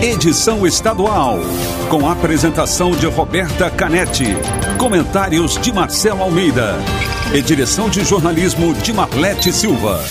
[0.00, 1.38] edição estadual.
[1.88, 4.36] Com apresentação de Roberta Canetti.
[4.78, 6.74] Comentários de Marcelo Almeida.
[7.32, 10.04] E direção de jornalismo de Marlete Silva.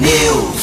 [0.00, 0.59] News.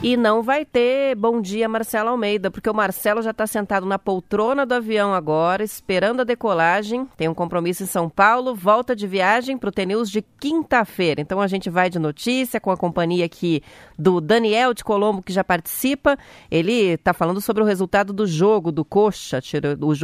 [0.02, 4.00] E não vai ter bom dia Marcelo Almeida, porque o Marcelo já está sentado na
[4.00, 7.06] poltrona do avião agora, esperando a decolagem.
[7.18, 11.20] Tem um compromisso em São Paulo, volta de viagem para o TNews de quinta-feira.
[11.20, 13.62] Então a gente vai de notícia com a companhia aqui
[13.98, 16.18] do Daniel de Colombo, que já participa.
[16.50, 19.42] Ele está falando sobre o resultado do jogo do Coxa.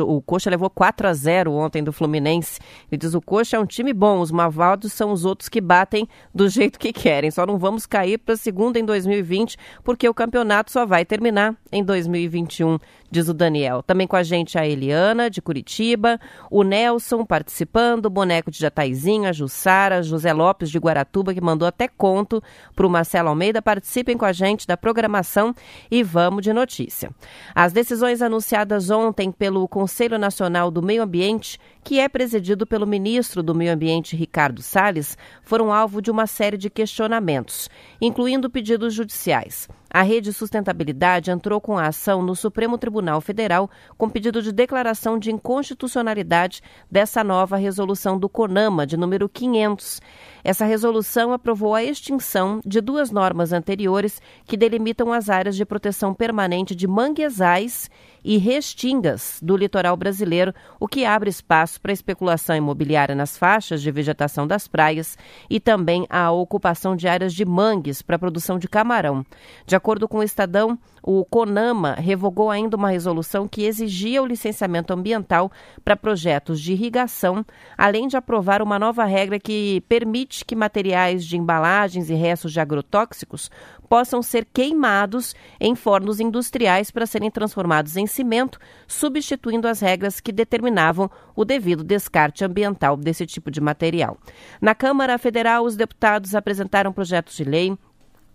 [0.06, 2.60] O, Coxa levou 4 a 0 ontem do Fluminense.
[2.92, 6.06] Ele diz: o Coxa é um time bom, os malvados são os outros que batem
[6.34, 7.32] do jeito que querem.
[7.32, 11.56] Só não vamos cair para a segunda em 2020 porque o campeonato só vai terminar
[11.72, 12.80] em 2021,
[13.12, 13.84] diz o Daniel.
[13.84, 16.20] Também com a gente a Eliana, de Curitiba,
[16.50, 21.68] o Nelson participando, o boneco de Jataizinho, a Jussara, José Lopes de Guaratuba, que mandou
[21.68, 22.42] até conto
[22.76, 23.62] para o Marcelo Almeida.
[23.62, 25.54] Participem com a gente da programação
[25.92, 27.12] e vamos de notícia.
[27.54, 33.44] As decisões anunciadas ontem pelo Conselho Nacional do Meio Ambiente, que é presidido pelo ministro
[33.44, 37.70] do Meio Ambiente, Ricardo Salles, foram alvo de uma série de questionamentos,
[38.02, 39.70] incluindo pedidos judiciais.
[39.88, 45.20] A Rede Sustentabilidade entrou com a ação no Supremo Tribunal Federal com pedido de declaração
[45.20, 50.02] de inconstitucionalidade dessa nova resolução do CONAMA, de número 500.
[50.44, 56.16] Essa resolução aprovou a extinção de duas normas anteriores que delimitam as áreas de proteção
[56.16, 57.90] permanente de manguezais
[58.26, 63.92] e restingas do litoral brasileiro, o que abre espaço para especulação imobiliária nas faixas de
[63.92, 65.16] vegetação das praias
[65.48, 69.24] e também a ocupação de áreas de mangues para a produção de camarão.
[69.68, 74.92] De acordo com o Estadão, o CONAMA revogou ainda uma resolução que exigia o licenciamento
[74.92, 75.52] ambiental
[75.84, 77.46] para projetos de irrigação,
[77.78, 82.60] além de aprovar uma nova regra que permite que materiais de embalagens e restos de
[82.60, 83.52] agrotóxicos
[83.86, 90.32] possam ser queimados em fornos industriais para serem transformados em cimento, substituindo as regras que
[90.32, 94.18] determinavam o devido descarte ambiental desse tipo de material.
[94.62, 97.78] Na Câmara Federal, os deputados apresentaram projetos de lei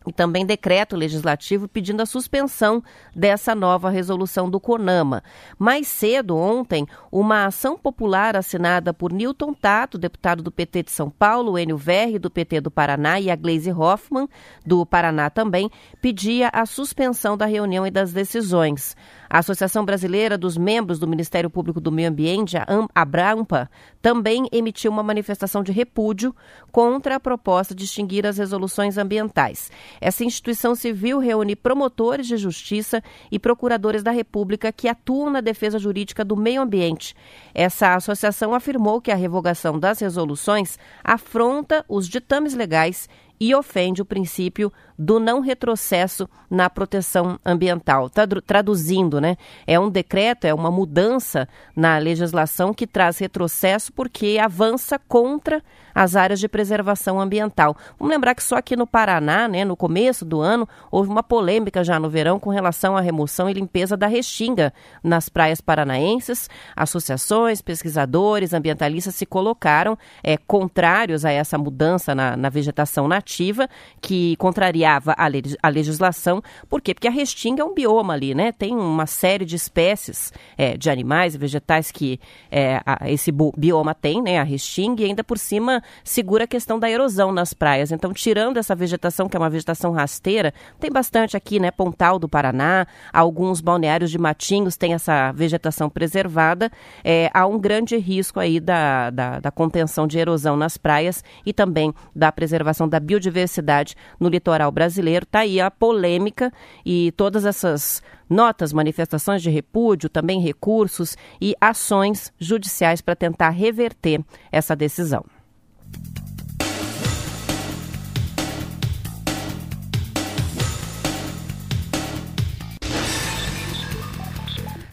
[0.06, 2.82] e também decreto legislativo pedindo a suspensão
[3.14, 5.22] dessa nova resolução do CONAMA.
[5.58, 11.10] Mais cedo, ontem, uma ação popular assinada por Newton Tato, deputado do PT de São
[11.10, 14.28] Paulo, Enio Verri, do PT do Paraná, e a Gleise Hoffmann,
[14.64, 15.70] do Paraná também,
[16.00, 18.96] pedia a suspensão da reunião e das decisões.
[19.32, 23.70] A Associação Brasileira dos Membros do Ministério Público do Meio Ambiente, a Abrampa,
[24.02, 26.34] também emitiu uma manifestação de repúdio
[26.72, 29.70] contra a proposta de extinguir as resoluções ambientais.
[30.00, 35.78] Essa instituição civil reúne promotores de justiça e procuradores da República que atuam na defesa
[35.78, 37.14] jurídica do meio ambiente.
[37.54, 43.08] Essa associação afirmou que a revogação das resoluções afronta os ditames legais
[43.40, 44.70] e ofende o princípio
[45.00, 48.10] do não retrocesso na proteção ambiental.
[48.46, 49.38] Traduzindo, né?
[49.66, 55.62] É um decreto, é uma mudança na legislação que traz retrocesso porque avança contra
[55.94, 57.74] as áreas de preservação ambiental.
[57.98, 61.82] Vamos lembrar que só aqui no Paraná, né, no começo do ano, houve uma polêmica
[61.82, 64.72] já no verão com relação à remoção e limpeza da restinga
[65.02, 66.48] nas praias paranaenses.
[66.76, 73.68] Associações, pesquisadores, ambientalistas se colocaram é, contrários a essa mudança na, na vegetação nativa,
[74.00, 75.26] que contraria a,
[75.62, 76.42] a legislação.
[76.68, 76.94] Por quê?
[76.94, 78.52] Porque a restinga é um bioma ali, né?
[78.52, 82.20] Tem uma série de espécies é, de animais e vegetais que
[82.50, 84.38] é, a, esse bioma tem, né?
[84.38, 87.92] A restinga, e ainda por cima segura a questão da erosão nas praias.
[87.92, 91.70] Então, tirando essa vegetação, que é uma vegetação rasteira, tem bastante aqui, né?
[91.70, 96.70] Pontal do Paraná, alguns balneários de Matinhos têm essa vegetação preservada.
[97.04, 101.52] É, há um grande risco aí da, da, da contenção de erosão nas praias e
[101.52, 105.24] também da preservação da biodiversidade no litoral brasileiro brasileiro.
[105.24, 106.50] Está aí a polêmica
[106.86, 114.24] e todas essas notas, manifestações de repúdio, também recursos e ações judiciais para tentar reverter
[114.50, 115.22] essa decisão.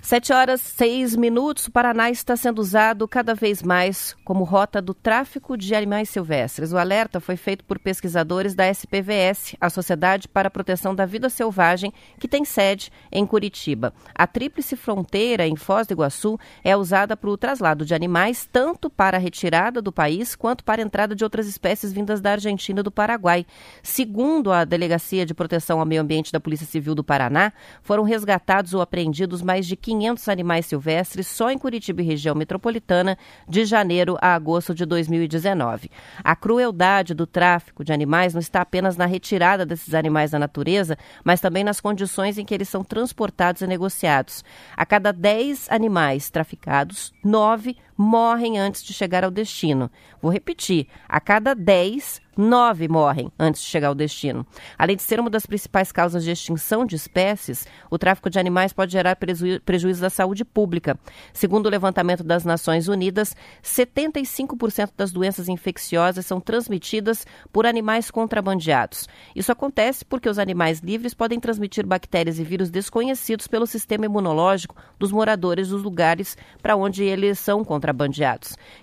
[0.08, 1.68] Sete horas seis minutos.
[1.68, 6.72] O Paraná está sendo usado cada vez mais como rota do tráfico de animais silvestres.
[6.72, 11.28] O alerta foi feito por pesquisadores da SPVS, a Sociedade para a Proteção da Vida
[11.30, 13.94] Selvagem, que tem sede em Curitiba.
[14.16, 18.90] A tríplice fronteira em Foz do Iguaçu é usada para o traslado de animais, tanto
[18.90, 22.80] para a retirada do país quanto para a entrada de outras espécies vindas da Argentina
[22.80, 23.46] e do Paraguai.
[23.84, 27.52] Segundo a Delegacia de Proteção ao Meio Ambiente da Polícia Civil do Paraná,
[27.84, 32.36] foram resgatados ou apreendidos mais de 500 500 animais silvestres só em Curitiba e região
[32.36, 33.18] metropolitana
[33.48, 35.90] de janeiro a agosto de 2019.
[36.24, 40.98] A crueldade do tráfico de animais não está apenas na retirada desses animais da natureza,
[41.24, 44.44] mas também nas condições em que eles são transportados e negociados.
[44.76, 49.90] A cada 10 animais traficados, 9 morrem antes de chegar ao destino.
[50.22, 54.46] Vou repetir: a cada 10 nove morrem antes de chegar ao destino.
[54.78, 58.72] Além de ser uma das principais causas de extinção de espécies, o tráfico de animais
[58.72, 60.98] pode gerar preju prejuízo à saúde pública.
[61.34, 69.08] Segundo o levantamento das Nações Unidas, 75% das doenças infecciosas são transmitidas por animais contrabandeados.
[69.36, 74.76] Isso acontece porque os animais livres podem transmitir bactérias e vírus desconhecidos pelo sistema imunológico
[75.00, 77.87] dos moradores dos lugares para onde eles são contrabandeados.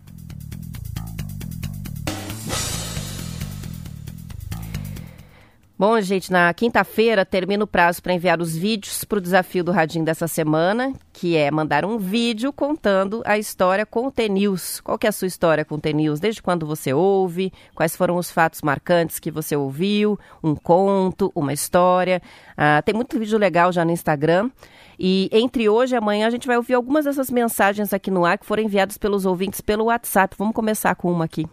[5.80, 9.72] Bom, gente, na quinta-feira termina o prazo para enviar os vídeos para o desafio do
[9.72, 14.82] Radinho dessa semana, que é mandar um vídeo contando a história com o T-News.
[14.82, 16.20] Qual que é a sua história com o T-News?
[16.20, 17.54] Desde quando você ouve?
[17.74, 20.20] Quais foram os fatos marcantes que você ouviu?
[20.44, 22.22] Um conto, uma história?
[22.58, 24.52] Ah, tem muito vídeo legal já no Instagram.
[25.00, 28.38] E entre hoje e amanhã a gente vai ouvir algumas dessas mensagens aqui no ar
[28.38, 30.36] que foram enviadas pelos ouvintes pelo WhatsApp.
[30.38, 31.48] Vamos começar com uma aqui.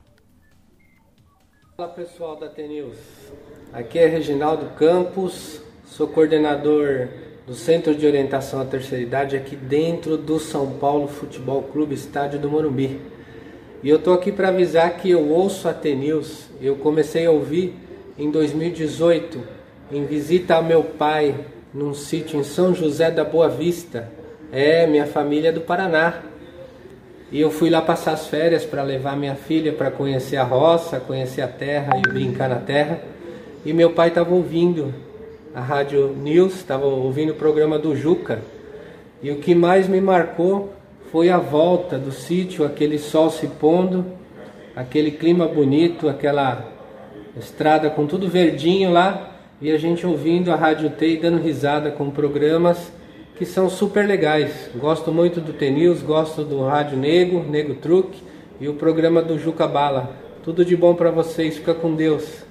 [1.76, 2.96] Fala pessoal da T-News.
[3.72, 7.08] Aqui é Reginaldo Campos, sou coordenador
[7.46, 12.38] do Centro de Orientação à Terceira Idade aqui dentro do São Paulo Futebol Clube Estádio
[12.38, 13.00] do Morumbi.
[13.82, 16.48] E eu tô aqui para avisar que eu ouço a T-News.
[16.60, 17.74] Eu comecei a ouvir
[18.16, 19.42] em 2018
[19.90, 21.34] em visita ao meu pai
[21.74, 24.10] num sítio em São José da Boa Vista.
[24.52, 26.22] É, minha família é do Paraná.
[27.30, 31.00] E eu fui lá passar as férias para levar minha filha para conhecer a roça,
[31.00, 33.15] conhecer a terra e brincar na terra.
[33.66, 34.94] E meu pai estava ouvindo
[35.52, 38.40] a Rádio News, estava ouvindo o programa do Juca.
[39.20, 40.72] E o que mais me marcou
[41.10, 44.06] foi a volta do sítio, aquele sol se pondo,
[44.76, 46.64] aquele clima bonito, aquela
[47.36, 51.90] estrada com tudo verdinho lá, e a gente ouvindo a Rádio T e dando risada
[51.90, 52.92] com programas
[53.36, 54.70] que são super legais.
[54.76, 58.22] Gosto muito do T-News, gosto do Rádio Nego, Nego Truque
[58.60, 60.14] e o programa do Juca Bala.
[60.44, 62.45] Tudo de bom para vocês, fica com Deus.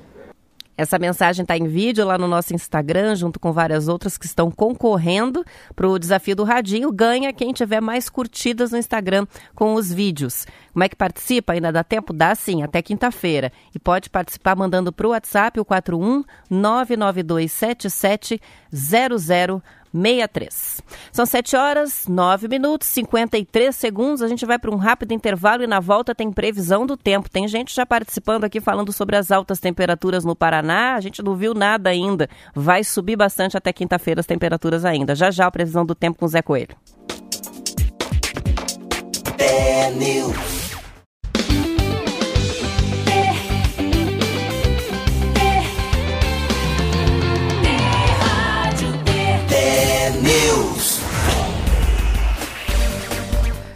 [0.78, 4.52] Essa mensagem está em vídeo lá no nosso Instagram, junto com várias outras que estão
[4.52, 6.92] concorrendo para o desafio do Radinho.
[6.92, 10.46] Ganha quem tiver mais curtidas no Instagram com os vídeos.
[10.74, 11.54] Como é que participa?
[11.54, 12.12] Ainda dá tempo?
[12.12, 13.52] Dá sim, até quinta-feira.
[13.74, 18.42] E pode participar mandando para o WhatsApp o 41 99277
[18.74, 19.64] 00
[19.96, 20.82] 63.
[21.12, 24.22] São 7 horas, 9 minutos, 53 segundos.
[24.22, 27.30] A gente vai para um rápido intervalo e na volta tem previsão do tempo.
[27.30, 30.96] Tem gente já participando aqui falando sobre as altas temperaturas no Paraná.
[30.96, 32.30] A gente não viu nada ainda.
[32.54, 35.16] Vai subir bastante até quinta-feira as temperaturas ainda.
[35.16, 36.76] Já já a previsão do tempo com o Zé Coelho.
[39.38, 39.92] É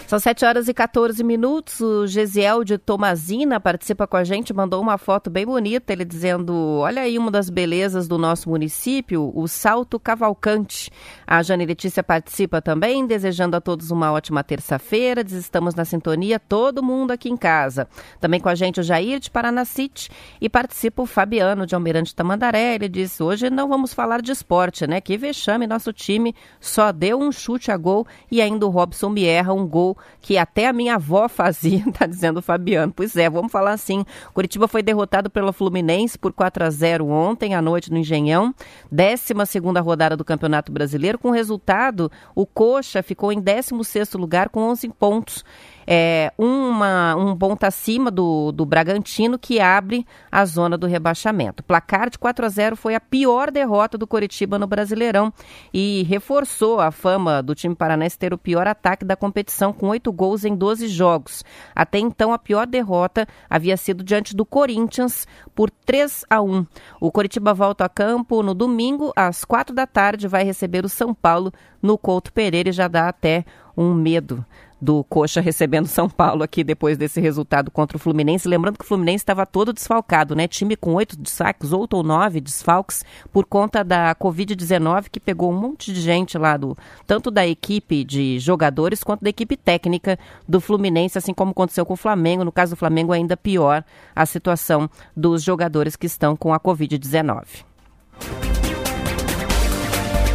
[0.09, 1.79] São 7 horas e 14 minutos.
[1.81, 6.51] O Gesiel de Tomazina participa com a gente, mandou uma foto bem bonita, ele dizendo:
[6.79, 10.89] Olha aí uma das belezas do nosso município, o Salto Cavalcante.
[11.27, 15.23] A Jane Letícia participa também, desejando a todos uma ótima terça-feira.
[15.23, 17.87] Diz: Estamos na sintonia, todo mundo aqui em casa.
[18.19, 20.09] Também com a gente o Jair de Paranacite
[20.41, 22.73] e participa o Fabiano de Almirante Tamandaré.
[22.73, 24.99] Ele disse: Hoje não vamos falar de esporte, né?
[24.99, 29.23] Que vexame, nosso time só deu um chute a gol e ainda o Robson me
[29.23, 32.93] erra um gol que até a minha avó fazia, tá dizendo o Fabiano.
[32.95, 34.05] Pois é, vamos falar assim.
[34.33, 38.53] Curitiba foi derrotado pelo Fluminense por 4 a 0 ontem à noite no Engenhão.
[38.91, 41.17] 12 segunda rodada do Campeonato Brasileiro.
[41.17, 45.43] Com resultado, o Coxa ficou em 16º lugar com 11 pontos
[45.91, 51.63] é, uma, um ponto acima do, do Bragantino, que abre a zona do rebaixamento.
[51.63, 55.33] Placar de 4 a 0 foi a pior derrota do Coritiba no Brasileirão
[55.73, 60.11] e reforçou a fama do time paranense ter o pior ataque da competição, com oito
[60.11, 61.43] gols em 12 jogos.
[61.75, 66.67] Até então, a pior derrota havia sido diante do Corinthians por 3 a 1.
[67.01, 71.15] O Coritiba volta a campo no domingo, às quatro da tarde, vai receber o São
[71.15, 73.43] Paulo no Couto Pereira e já dá até
[73.75, 74.45] um medo
[74.81, 78.47] do Coxa recebendo São Paulo aqui depois desse resultado contra o Fluminense.
[78.47, 80.47] Lembrando que o Fluminense estava todo desfalcado, né?
[80.47, 85.59] Time com oito desfalques, oito ou nove desfalques, por conta da Covid-19, que pegou um
[85.59, 90.17] monte de gente lá, do, tanto da equipe de jogadores quanto da equipe técnica
[90.47, 92.43] do Fluminense, assim como aconteceu com o Flamengo.
[92.43, 93.83] No caso do Flamengo, ainda pior
[94.15, 97.69] a situação dos jogadores que estão com a Covid-19.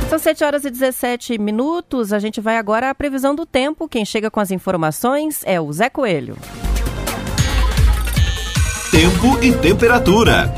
[0.09, 2.13] São 7 horas e 17 minutos.
[2.13, 3.89] A gente vai agora à previsão do tempo.
[3.89, 6.37] Quem chega com as informações é o Zé Coelho.
[8.91, 10.53] Tempo e temperatura.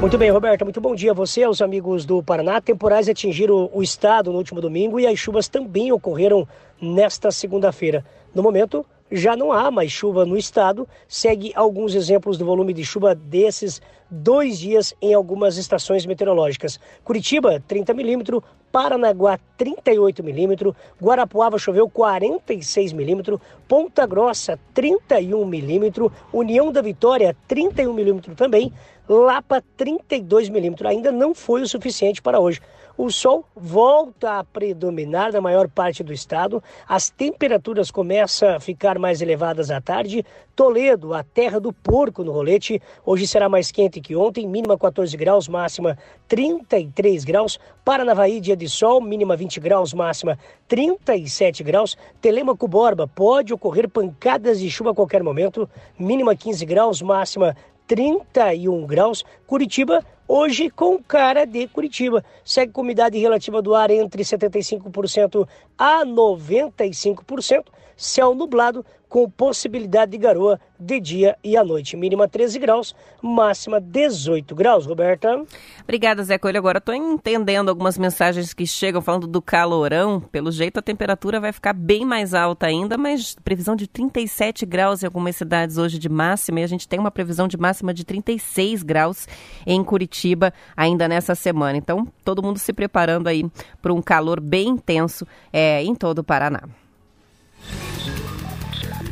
[0.00, 2.60] Muito bem, Roberta, muito bom dia a você, aos amigos do Paraná.
[2.60, 6.48] Temporais atingiram o estado no último domingo e as chuvas também ocorreram
[6.80, 8.04] nesta segunda-feira.
[8.34, 10.88] No momento, já não há mais chuva no estado.
[11.08, 16.80] Segue alguns exemplos do volume de chuva desses dois dias em algumas estações meteorológicas.
[17.04, 26.70] Curitiba, 30 milímetros, Paranaguá, 38 milímetros, Guarapuava choveu 46 milímetros, Ponta Grossa, 31 milímetros, União
[26.72, 28.72] da Vitória, 31 milímetros também,
[29.08, 30.88] Lapa, 32 milímetros.
[30.88, 32.60] Ainda não foi o suficiente para hoje.
[33.02, 38.98] O sol volta a predominar na maior parte do estado, as temperaturas começam a ficar
[38.98, 40.22] mais elevadas à tarde.
[40.54, 45.16] Toledo, a terra do porco no rolete, hoje será mais quente que ontem, mínima 14
[45.16, 45.96] graus, máxima
[46.28, 47.58] 33 graus.
[47.82, 50.38] Paranavaí, dia de sol, mínima 20 graus, máxima
[50.68, 51.96] 37 graus.
[52.20, 55.66] Telemaco Borba, pode ocorrer pancadas de chuva a qualquer momento,
[55.98, 59.24] mínima 15 graus, máxima 31 graus.
[59.46, 62.24] Curitiba, hoje com cara de Curitiba.
[62.44, 67.64] Segue com umidade relativa do ar entre 75% a 95%.
[68.00, 71.98] Céu nublado com possibilidade de garoa de dia e à noite.
[71.98, 75.44] Mínima 13 graus, máxima 18 graus, Roberta.
[75.82, 76.56] Obrigada, Zé Coelho.
[76.56, 80.18] Agora estou entendendo algumas mensagens que chegam falando do calorão.
[80.18, 85.02] Pelo jeito, a temperatura vai ficar bem mais alta ainda, mas previsão de 37 graus
[85.02, 86.60] em algumas cidades hoje de máxima.
[86.60, 89.28] E a gente tem uma previsão de máxima de 36 graus
[89.66, 91.76] em Curitiba ainda nessa semana.
[91.76, 93.44] Então, todo mundo se preparando aí
[93.82, 96.62] para um calor bem intenso é, em todo o Paraná.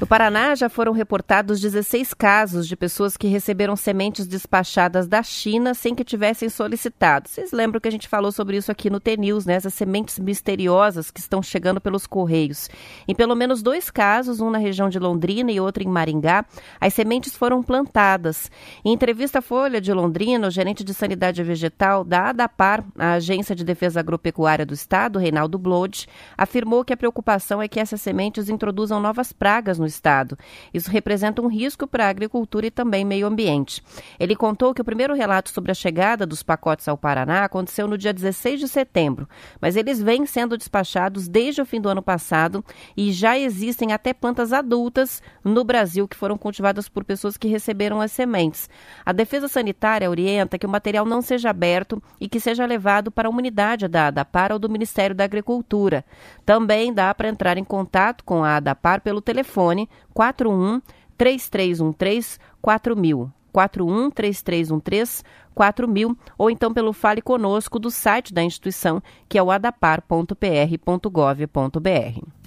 [0.01, 5.75] No Paraná já foram reportados 16 casos de pessoas que receberam sementes despachadas da China
[5.75, 7.29] sem que tivessem solicitado.
[7.29, 9.55] Vocês lembram que a gente falou sobre isso aqui no T-News, né?
[9.55, 12.71] Essas sementes misteriosas que estão chegando pelos correios.
[13.09, 16.47] Em pelo menos dois casos, um na região de Londrina e outro em Maringá,
[16.81, 18.53] as sementes foram plantadas.
[18.85, 23.53] Em entrevista à Folha de Londrina, o gerente de Sanidade Vegetal da ADAPAR, a Agência
[23.53, 28.49] de Defesa Agropecuária do Estado, Reinaldo Blode, afirmou que a preocupação é que essas sementes
[28.49, 30.39] introduzam novas pragas no estado.
[30.73, 33.83] Isso representa um risco para a agricultura e também meio ambiente.
[34.21, 37.99] Ele contou que o primeiro relato sobre a chegada dos pacotes ao Paraná aconteceu no
[37.99, 39.29] dia 16 de setembro,
[39.61, 42.65] mas eles vêm sendo despachados desde o fim do ano passado
[42.97, 48.01] e já existem até plantas adultas no Brasil que foram cultivadas por pessoas que receberam
[48.01, 48.69] as sementes.
[49.05, 53.29] A Defesa Sanitária orienta que o material não seja aberto e que seja levado para
[53.29, 56.05] a unidade da ADAPAR ou do Ministério da Agricultura.
[56.45, 60.81] Também dá para entrar em contato com a ADAPAR pelo telefone telefone 41
[61.17, 63.31] 3313 4000.
[63.53, 65.23] 41 3313
[65.55, 72.38] 4000 ou então pelo Fale Conosco do site da instituição, que é o adapar.pr.gov.br.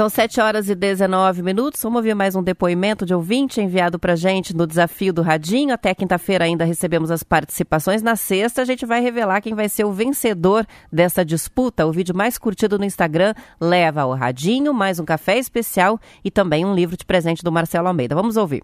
[0.00, 1.82] São 7 horas e 19 minutos.
[1.82, 5.74] Vamos ouvir mais um depoimento de ouvinte enviado para gente no desafio do Radinho.
[5.74, 8.00] Até quinta-feira ainda recebemos as participações.
[8.00, 11.86] Na sexta, a gente vai revelar quem vai ser o vencedor dessa disputa.
[11.86, 16.64] O vídeo mais curtido no Instagram leva o Radinho, mais um café especial e também
[16.64, 18.14] um livro de presente do Marcelo Almeida.
[18.14, 18.62] Vamos ouvir.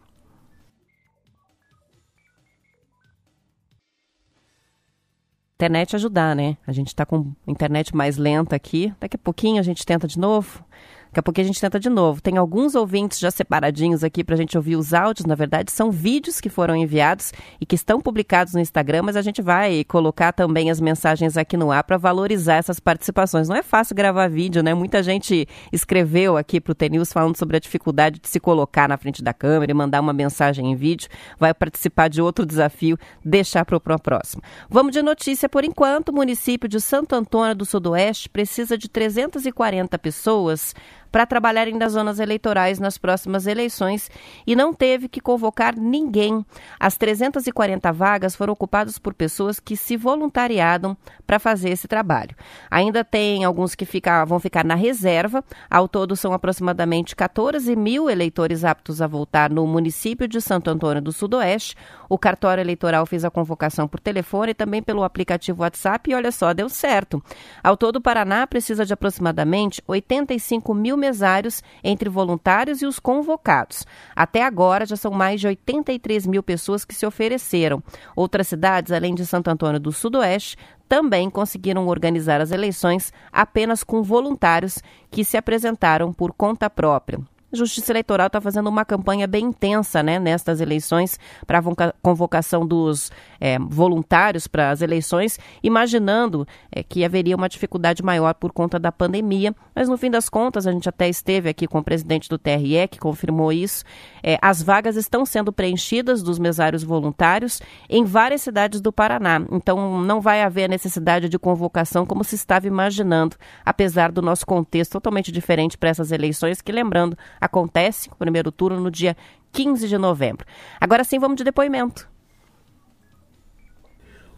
[5.57, 6.57] Internet ajudar, né?
[6.67, 8.91] A gente está com internet mais lenta aqui.
[8.99, 10.65] Daqui a pouquinho a gente tenta de novo.
[11.07, 12.21] Daqui a pouco a gente tenta de novo.
[12.21, 15.27] Tem alguns ouvintes já separadinhos aqui para a gente ouvir os áudios.
[15.27, 19.23] Na verdade, são vídeos que foram enviados e que estão publicados no Instagram, mas a
[19.23, 23.49] gente vai colocar também as mensagens aqui no ar para valorizar essas participações.
[23.49, 24.75] Não é fácil gravar vídeo, né?
[24.75, 28.97] Muita gente escreveu aqui para o TNews falando sobre a dificuldade de se colocar na
[28.97, 31.09] frente da câmera e mandar uma mensagem em vídeo.
[31.39, 34.43] Vai participar de outro desafio, deixar para o próximo.
[34.69, 36.11] Vamos de notícia por enquanto.
[36.11, 40.75] O município de Santo Antônio do Sudoeste precisa de 340 pessoas
[41.17, 44.11] para trabalharem nas zonas eleitorais nas próximas eleições
[44.47, 46.45] e não teve que convocar ninguém.
[46.79, 50.95] As 340 vagas foram ocupadas por pessoas que se voluntariaram
[51.27, 52.37] para fazer esse trabalho.
[52.71, 55.43] Ainda tem alguns que fica, vão ficar na reserva.
[55.71, 61.01] Ao todo, são aproximadamente 14 mil eleitores aptos a voltar no município de Santo Antônio
[61.01, 61.75] do Sudoeste.
[62.11, 66.31] O cartório eleitoral fez a convocação por telefone e também pelo aplicativo WhatsApp e olha
[66.31, 67.23] só, deu certo.
[67.65, 73.87] Ao todo, o Paraná precisa de aproximadamente 85 mil mesários entre voluntários e os convocados.
[74.15, 77.81] Até agora já são mais de 83 mil pessoas que se ofereceram.
[78.17, 80.57] Outras cidades, além de Santo Antônio do Sudoeste,
[80.89, 87.21] também conseguiram organizar as eleições apenas com voluntários que se apresentaram por conta própria.
[87.57, 92.67] A Justiça Eleitoral está fazendo uma campanha bem intensa né, nestas eleições para a convocação
[92.67, 93.11] dos
[93.41, 98.93] é, voluntários para as eleições, imaginando é, que haveria uma dificuldade maior por conta da
[98.93, 99.55] pandemia.
[99.75, 102.87] Mas no fim das contas, a gente até esteve aqui com o presidente do TRE
[102.91, 103.85] que confirmou isso.
[104.23, 109.41] É, as vagas estão sendo preenchidas dos mesários voluntários em várias cidades do Paraná.
[109.51, 113.35] Então não vai haver a necessidade de convocação como se estava imaginando,
[113.65, 118.81] apesar do nosso contexto totalmente diferente para essas eleições, que lembrando, acontece o primeiro turno
[118.81, 119.17] no dia
[119.53, 120.47] 15 de novembro.
[120.81, 122.09] Agora sim, vamos de depoimento.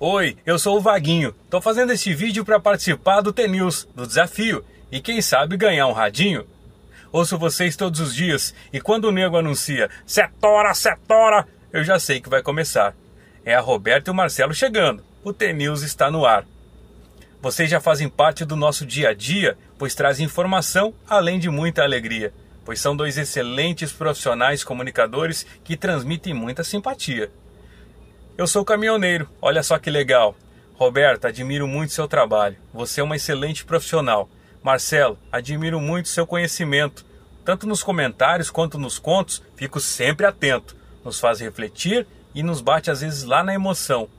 [0.01, 1.35] Oi, eu sou o Vaguinho.
[1.51, 5.93] Tô fazendo esse vídeo para participar do TNews, do desafio, e quem sabe ganhar um
[5.93, 6.47] radinho.
[7.11, 12.21] Ouço vocês todos os dias e quando o nego anuncia setora, setora, eu já sei
[12.21, 12.95] que vai começar.
[13.45, 15.03] É a Roberta e o Marcelo chegando.
[15.25, 16.45] O TNews está no ar.
[17.41, 21.83] Vocês já fazem parte do nosso dia a dia, pois trazem informação além de muita
[21.83, 22.33] alegria,
[22.69, 27.31] pois são dois excelentes profissionais comunicadores que transmitem muita simpatia.
[28.37, 30.37] Eu sou caminhoneiro, olha só que legal.
[30.75, 32.59] Roberta, admiro muito seu trabalho.
[32.75, 34.29] Você é uma excelente profissional.
[34.63, 37.07] Marcelo, admiro muito seu conhecimento.
[37.43, 40.77] Tanto nos comentários quanto nos contos, fico sempre atento.
[41.03, 44.11] Nos faz refletir e nos bate às vezes lá na emoção.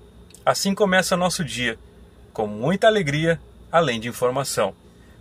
[0.44, 1.78] Assim começa nosso dia,
[2.34, 3.40] com muita alegria,
[3.72, 4.74] além de informação.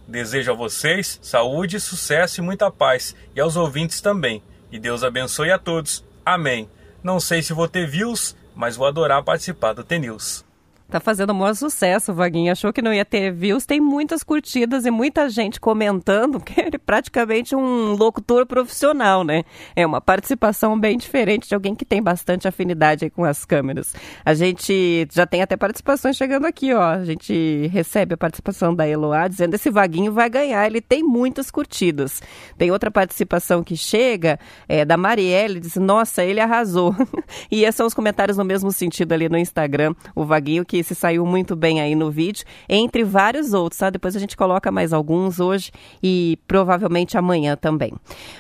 [0.09, 4.43] Desejo a vocês saúde, sucesso e muita paz, e aos ouvintes também.
[4.73, 6.03] E Deus abençoe a todos.
[6.25, 6.71] Amém.
[7.03, 10.48] Não sei se vou ter views, mas vou adorar participar do TNews.
[10.91, 12.51] Tá fazendo um maior sucesso, Vaguinho.
[12.51, 13.67] Achou que não ia ter views.
[13.67, 19.45] Tem muitas curtidas e muita gente comentando que ele é praticamente um locutor profissional, né?
[19.77, 23.95] É uma participação bem diferente de alguém que tem bastante afinidade com as câmeras.
[24.25, 26.83] A gente já tem até participações chegando aqui, ó.
[26.83, 30.67] A gente recebe a participação da Eloá dizendo esse Vaguinho vai ganhar.
[30.67, 32.23] Ele tem muitas curtidas.
[32.57, 36.97] Tem outra participação que chega, é, da Marielle, diz, nossa, ele arrasou.
[37.53, 39.95] e esses são os comentários no mesmo sentido ali no Instagram.
[40.15, 43.91] O Vaguinho que que se saiu muito bem aí no vídeo, entre vários outros, tá?
[43.91, 47.93] Depois a gente coloca mais alguns hoje e provavelmente amanhã também.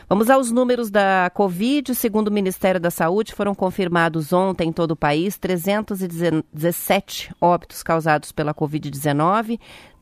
[0.08, 1.94] Vamos aos números da Covid.
[1.94, 8.30] Segundo o Ministério da Saúde, foram confirmados ontem em todo o país 317 óbitos causados
[8.30, 9.58] pela Covid-19.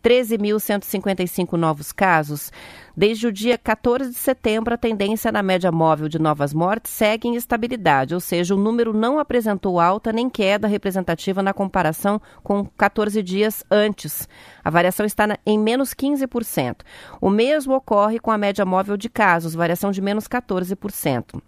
[0.06, 2.52] 13.155 novos casos.
[2.96, 7.26] Desde o dia 14 de setembro, a tendência na média móvel de novas mortes segue
[7.26, 12.64] em estabilidade, ou seja, o número não apresentou alta nem queda representativa na comparação com
[12.64, 14.28] 14 dias antes.
[14.62, 16.82] A variação está em menos 15%.
[17.20, 21.42] O mesmo ocorre com a média móvel de casos, variação de menos 14%.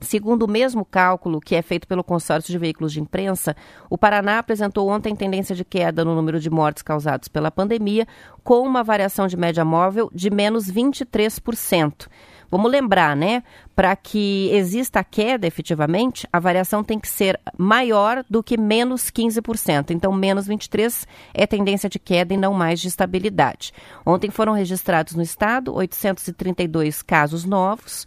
[0.00, 3.56] Segundo o mesmo cálculo que é feito pelo consórcio de veículos de imprensa,
[3.90, 8.06] o Paraná apresentou ontem tendência de queda no número de mortes causadas pela pandemia,
[8.44, 12.08] com uma variação de média móvel de menos 23%.
[12.50, 13.42] Vamos lembrar, né?
[13.76, 19.10] Para que exista a queda efetivamente, a variação tem que ser maior do que menos
[19.10, 19.90] 15%.
[19.90, 23.72] Então, menos 23% é tendência de queda e não mais de estabilidade.
[24.04, 28.06] Ontem foram registrados no estado 832 casos novos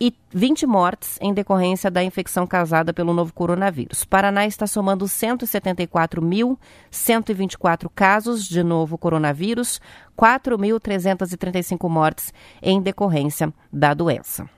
[0.00, 4.04] e 20 mortes em decorrência da infecção causada pelo novo coronavírus.
[4.04, 9.80] Paraná está somando 174.124 casos de novo coronavírus,
[10.16, 12.32] 4.335 mortes
[12.62, 14.48] em decorrência da doença.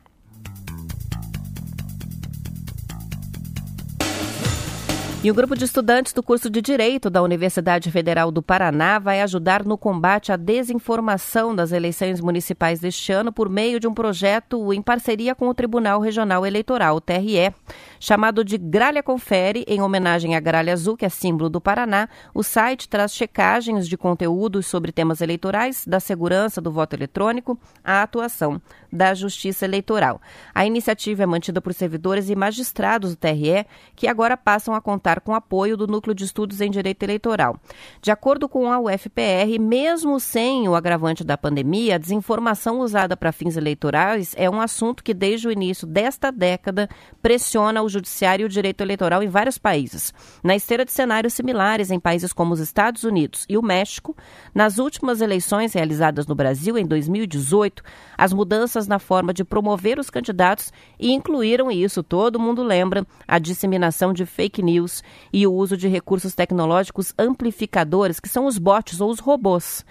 [5.22, 9.20] E o grupo de estudantes do curso de Direito da Universidade Federal do Paraná vai
[9.20, 14.72] ajudar no combate à desinformação das eleições municipais deste ano por meio de um projeto
[14.72, 17.54] em parceria com o Tribunal Regional Eleitoral, o TRE.
[18.02, 22.42] Chamado de Gralha Confere, em homenagem à Gralha Azul, que é símbolo do Paraná, o
[22.42, 28.58] site traz checagens de conteúdos sobre temas eleitorais, da segurança do voto eletrônico à atuação
[28.90, 30.18] da Justiça Eleitoral.
[30.54, 35.09] A iniciativa é mantida por servidores e magistrados do TRE, que agora passam a contar
[35.10, 37.58] contar com apoio do Núcleo de Estudos em Direito Eleitoral.
[38.00, 43.32] De acordo com a UFPR, mesmo sem o agravante da pandemia, a desinformação usada para
[43.32, 46.88] fins eleitorais é um assunto que, desde o início desta década,
[47.20, 50.14] pressiona o judiciário e o direito eleitoral em vários países.
[50.44, 54.16] Na esteira de cenários similares em países como os Estados Unidos e o México,
[54.54, 57.82] nas últimas eleições realizadas no Brasil em 2018,
[58.16, 64.12] as mudanças na forma de promover os candidatos incluíram isso, todo mundo lembra, a disseminação
[64.12, 64.99] de fake news
[65.32, 69.84] e o uso de recursos tecnológicos amplificadores, que são os bots ou os robôs.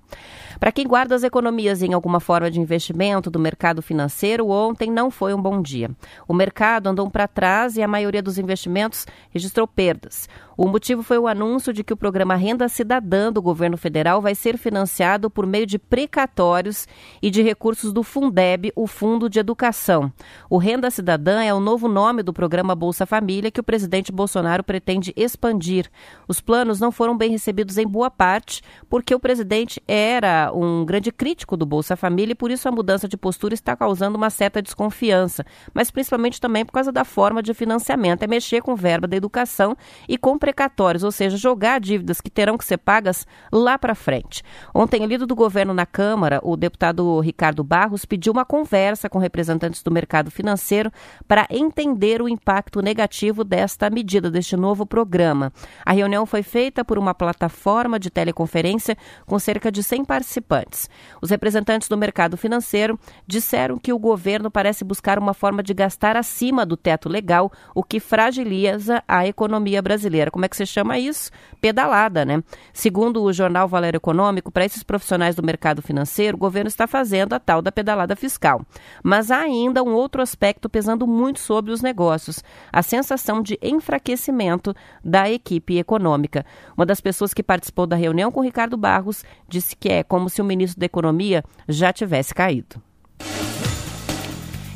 [0.58, 5.10] Para quem guarda as economias em alguma forma de investimento do mercado financeiro, ontem não
[5.10, 5.90] foi um bom dia.
[6.28, 10.28] O mercado andou para trás e a maioria dos investimentos registrou perdas.
[10.56, 14.34] O motivo foi o anúncio de que o programa Renda Cidadã do governo federal vai
[14.34, 16.86] ser financiado por meio de precatórios
[17.22, 20.12] e de recursos do Fundeb, o Fundo de Educação.
[20.48, 24.62] O Renda Cidadã é o novo nome do programa Bolsa Família que o presidente Bolsonaro
[24.62, 25.90] pretende expandir.
[26.28, 31.12] Os planos não foram bem recebidos em boa parte, porque o presidente era um grande
[31.12, 34.60] crítico do Bolsa Família e por isso a mudança de postura está causando uma certa
[34.60, 39.16] desconfiança, mas principalmente também por causa da forma de financiamento, é mexer com verba da
[39.16, 39.76] educação
[40.08, 44.42] e com precatórios, ou seja, jogar dívidas que terão que ser pagas lá para frente.
[44.74, 49.82] Ontem, líder do governo na Câmara, o deputado Ricardo Barros pediu uma conversa com representantes
[49.82, 50.90] do mercado financeiro
[51.28, 55.52] para entender o impacto negativo desta medida, deste novo programa.
[55.84, 60.88] A reunião foi feita por uma plataforma de teleconferência com cerca de 100 participantes.
[61.20, 66.16] Os representantes do mercado financeiro disseram que o governo parece buscar uma forma de gastar
[66.16, 70.98] acima do teto legal, o que fragiliza a economia brasileira como é que se chama
[70.98, 71.30] isso?
[71.60, 72.42] Pedalada, né?
[72.72, 77.34] Segundo o jornal Valor Econômico, para esses profissionais do mercado financeiro, o governo está fazendo
[77.34, 78.62] a tal da pedalada fiscal.
[79.02, 84.74] Mas há ainda um outro aspecto pesando muito sobre os negócios: a sensação de enfraquecimento
[85.04, 86.44] da equipe econômica.
[86.76, 90.40] Uma das pessoas que participou da reunião com Ricardo Barros disse que é como se
[90.40, 92.80] o ministro da Economia já tivesse caído.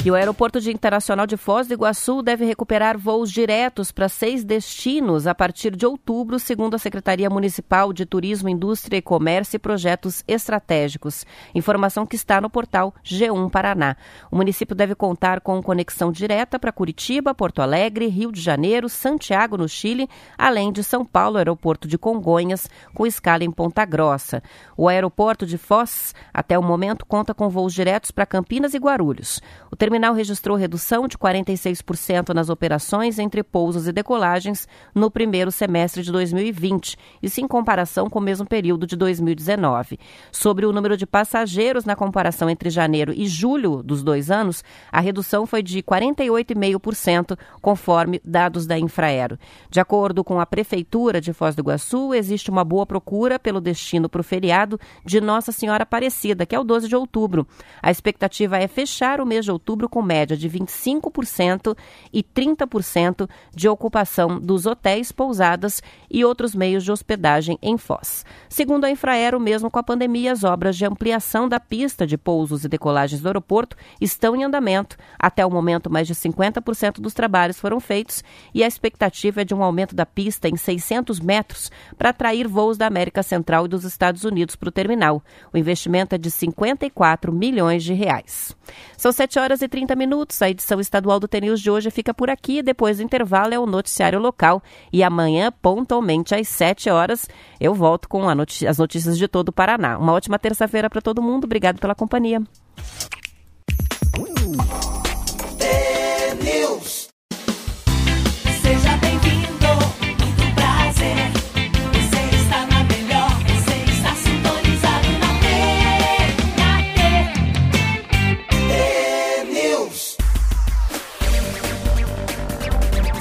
[0.07, 4.45] E o Aeroporto de Internacional de Foz do Iguaçu deve recuperar voos diretos para seis
[4.45, 9.59] destinos a partir de outubro, segundo a Secretaria Municipal de Turismo, Indústria e Comércio e
[9.59, 11.27] Projetos Estratégicos.
[11.57, 13.97] Informação que está no portal G1 Paraná.
[14.31, 19.57] O município deve contar com conexão direta para Curitiba, Porto Alegre, Rio de Janeiro, Santiago,
[19.57, 24.41] no Chile, além de São Paulo, Aeroporto de Congonhas, com escala em Ponta Grossa.
[24.77, 29.43] O aeroporto de Foz, até o momento, conta com voos diretos para Campinas e Guarulhos.
[29.69, 36.03] O terminal registrou redução de 46% nas operações entre pousos e decolagens no primeiro semestre
[36.03, 39.99] de 2020, isso em comparação com o mesmo período de 2019.
[40.31, 45.01] Sobre o número de passageiros na comparação entre janeiro e julho dos dois anos, a
[45.01, 49.39] redução foi de 48,5%, conforme dados da Infraero.
[49.71, 54.09] De acordo com a Prefeitura de Foz do Iguaçu, existe uma boa procura pelo destino
[54.09, 57.47] para o feriado de Nossa Senhora Aparecida, que é o 12 de outubro.
[57.83, 61.77] A expectativa é fechar o mês de outubro outubro com média de 25%
[62.13, 68.25] e 30% de ocupação dos hotéis, pousadas e outros meios de hospedagem em Foz.
[68.49, 72.65] Segundo a Infraero, mesmo com a pandemia, as obras de ampliação da pista de pousos
[72.65, 74.97] e decolagens do aeroporto estão em andamento.
[75.19, 78.23] Até o momento, mais de 50% dos trabalhos foram feitos
[78.53, 82.77] e a expectativa é de um aumento da pista em 600 metros para atrair voos
[82.77, 85.23] da América Central e dos Estados Unidos para o terminal.
[85.53, 88.57] O investimento é de 54 milhões de reais.
[88.97, 90.41] São 7 horas e 30 minutos.
[90.43, 92.63] A edição estadual do TNews de hoje fica por aqui.
[92.63, 94.63] Depois do intervalo é o noticiário local.
[94.93, 97.29] E amanhã, pontualmente às 7 horas,
[97.61, 99.99] eu volto com as notícias de todo o Paraná.
[99.99, 101.45] Uma ótima terça-feira para todo mundo.
[101.45, 102.43] Obrigado pela companhia.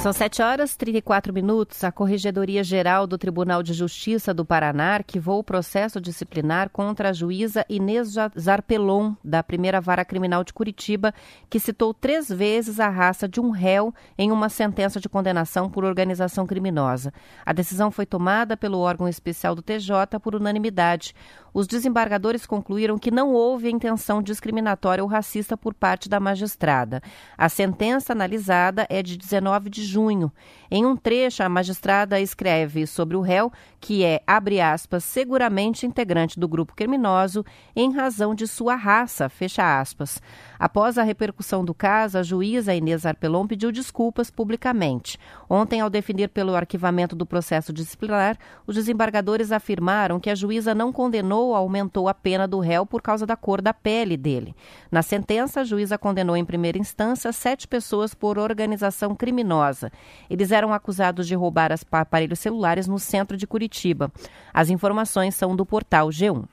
[0.06, 1.82] São 7 horas e 34 minutos.
[1.82, 7.12] A Corregedoria Geral do Tribunal de Justiça do Paraná arquivou o processo disciplinar contra a
[7.12, 11.12] juíza Inês Zarpelon, da primeira vara criminal de Curitiba,
[11.50, 15.82] que citou três vezes a raça de um réu em uma sentença de condenação por
[15.82, 17.12] organização criminosa.
[17.44, 21.16] A decisão foi tomada pelo órgão especial do TJ por unanimidade
[21.56, 27.00] os desembargadores concluíram que não houve intenção discriminatória ou racista por parte da magistrada.
[27.34, 30.30] A sentença analisada é de 19 de junho.
[30.70, 36.38] Em um trecho, a magistrada escreve sobre o réu, que é, abre aspas, seguramente integrante
[36.38, 37.42] do grupo criminoso
[37.74, 40.20] em razão de sua raça, fecha aspas.
[40.58, 45.18] Após a repercussão do caso, a juíza Inês Arpelon pediu desculpas publicamente.
[45.48, 50.92] Ontem, ao definir pelo arquivamento do processo disciplinar, os desembargadores afirmaram que a juíza não
[50.92, 54.54] condenou ou aumentou a pena do réu por causa da cor da pele dele.
[54.90, 59.90] Na sentença, a juíza condenou em primeira instância sete pessoas por organização criminosa.
[60.28, 64.10] Eles eram acusados de roubar aparelhos celulares no centro de Curitiba.
[64.52, 66.44] As informações são do portal G1.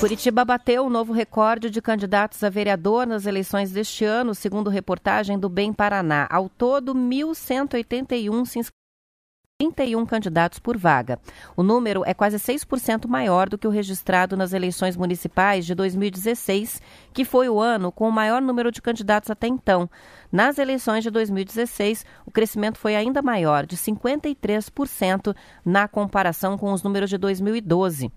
[0.00, 5.38] Curitiba bateu um novo recorde de candidatos a vereador nas eleições deste ano, segundo reportagem
[5.38, 6.26] do Bem Paraná.
[6.30, 8.58] Ao todo, 1.181 se
[9.60, 11.18] 31 candidatos por vaga.
[11.54, 16.80] O número é quase 6% maior do que o registrado nas eleições municipais de 2016,
[17.12, 19.90] que foi o ano com o maior número de candidatos até então.
[20.32, 26.84] Nas eleições de 2016, o crescimento foi ainda maior, de 53% na comparação com os
[26.84, 28.12] números de 2012.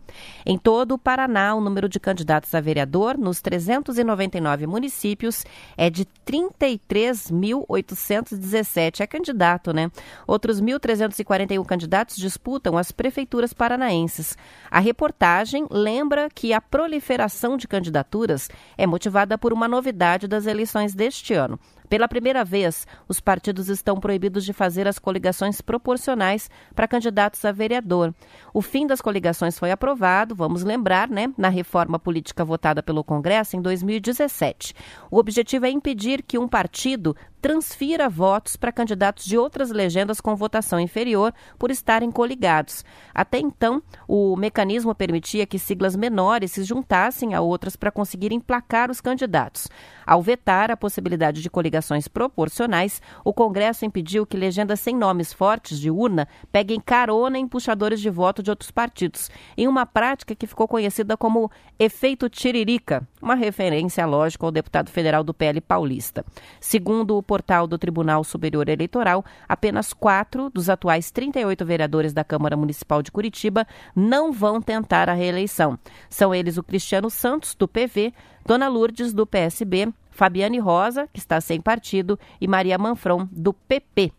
[0.45, 5.43] Em todo o Paraná, o número de candidatos a vereador nos 399 municípios
[5.75, 8.99] é de 33.817.
[8.99, 9.89] É candidato, né?
[10.27, 14.37] Outros 1.341 candidatos disputam as prefeituras paranaenses.
[14.69, 20.93] A reportagem lembra que a proliferação de candidaturas é motivada por uma novidade das eleições
[20.93, 21.59] deste ano.
[21.89, 27.51] Pela primeira vez, os partidos estão proibidos de fazer as coligações proporcionais para candidatos a
[27.51, 28.13] vereador.
[28.53, 33.55] O fim das coligações foi aprovado, vamos lembrar, né, na reforma política votada pelo Congresso
[33.55, 34.73] em 2017.
[35.11, 40.33] O objetivo é impedir que um partido transfira votos para candidatos de outras legendas com
[40.33, 42.85] votação inferior por estarem coligados.
[43.13, 48.89] Até então, o mecanismo permitia que siglas menores se juntassem a outras para conseguir emplacar
[48.89, 49.67] os candidatos.
[50.05, 55.77] Ao vetar a possibilidade de coligações proporcionais, o Congresso impediu que legendas sem nomes fortes
[55.77, 60.47] de urna peguem carona em puxadores de voto de outros partidos, em uma prática que
[60.47, 66.25] ficou conhecida como efeito tiririca, uma referência, lógico, ao deputado federal do PL paulista.
[66.61, 72.55] Segundo o portal do Tribunal Superior Eleitoral, apenas quatro dos atuais 38 vereadores da Câmara
[72.55, 73.65] Municipal de Curitiba
[73.95, 75.79] não vão tentar a reeleição.
[76.07, 78.13] São eles o Cristiano Santos, do PV,
[78.45, 84.13] Dona Lourdes, do PSB, Fabiane Rosa, que está sem partido, e Maria Manfron, do PP.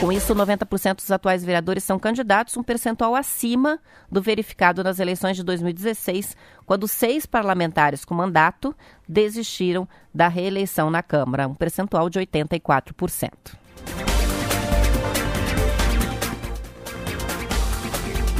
[0.00, 3.78] Com isso, 90% dos atuais vereadores são candidatos, um percentual acima
[4.12, 8.76] do verificado nas eleições de 2016, quando seis parlamentares com mandato
[9.08, 13.30] desistiram da reeleição na Câmara, um percentual de 84%.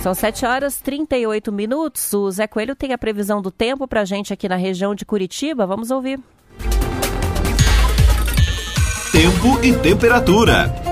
[0.02, 2.12] São 7 horas e 38 minutos.
[2.12, 5.05] O Zé Coelho tem a previsão do tempo para a gente aqui na região de
[5.05, 5.66] Curitiba.
[5.66, 6.20] Vamos ouvir.
[9.11, 10.86] Tempo e temperatura.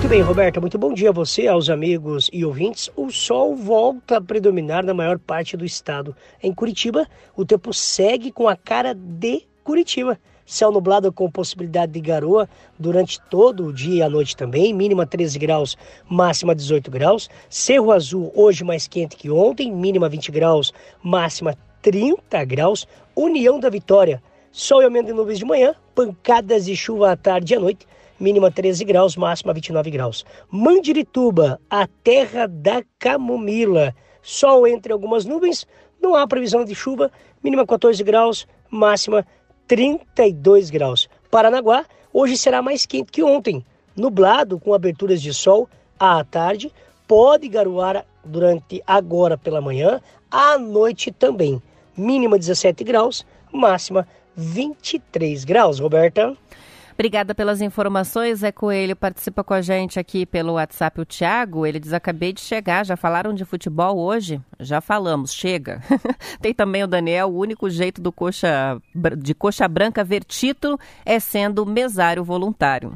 [0.00, 2.90] Muito bem, Roberta, muito bom dia a você, aos amigos e ouvintes.
[2.96, 6.16] O sol volta a predominar na maior parte do estado.
[6.42, 10.18] Em Curitiba, o tempo segue com a cara de Curitiba.
[10.46, 15.04] Céu nublado com possibilidade de garoa durante todo o dia e a noite também, mínima
[15.04, 15.76] 13 graus,
[16.08, 17.28] máxima 18 graus.
[17.50, 22.88] Cerro Azul hoje mais quente que ontem, mínima 20 graus, máxima 30 graus.
[23.14, 27.52] União da Vitória, sol e aumento de nuvens de manhã, pancadas de chuva à tarde
[27.52, 27.86] e à noite
[28.20, 30.24] mínima 13 graus, máxima 29 graus.
[30.50, 33.94] Mandirituba, a terra da camomila.
[34.22, 35.66] Sol entre algumas nuvens,
[36.00, 37.10] não há previsão de chuva,
[37.42, 39.26] mínima 14 graus, máxima
[39.66, 41.08] 32 graus.
[41.30, 43.64] Paranaguá, hoje será mais quente que ontem.
[43.96, 46.70] Nublado, com aberturas de sol à tarde,
[47.08, 51.60] pode garoar durante agora pela manhã, à noite também.
[51.96, 54.06] Mínima 17 graus, máxima
[54.36, 55.78] 23 graus.
[55.78, 56.36] Roberta?
[57.00, 58.40] Obrigada pelas informações.
[58.40, 61.00] Zé Coelho participa com a gente aqui pelo WhatsApp.
[61.00, 62.84] O Thiago, ele diz: Acabei de chegar.
[62.84, 64.38] Já falaram de futebol hoje?
[64.58, 65.80] Já falamos, chega.
[66.42, 67.30] Tem também o Daniel.
[67.30, 68.78] O único jeito do coxa,
[69.16, 72.92] de coxa branca ver título é sendo mesário voluntário.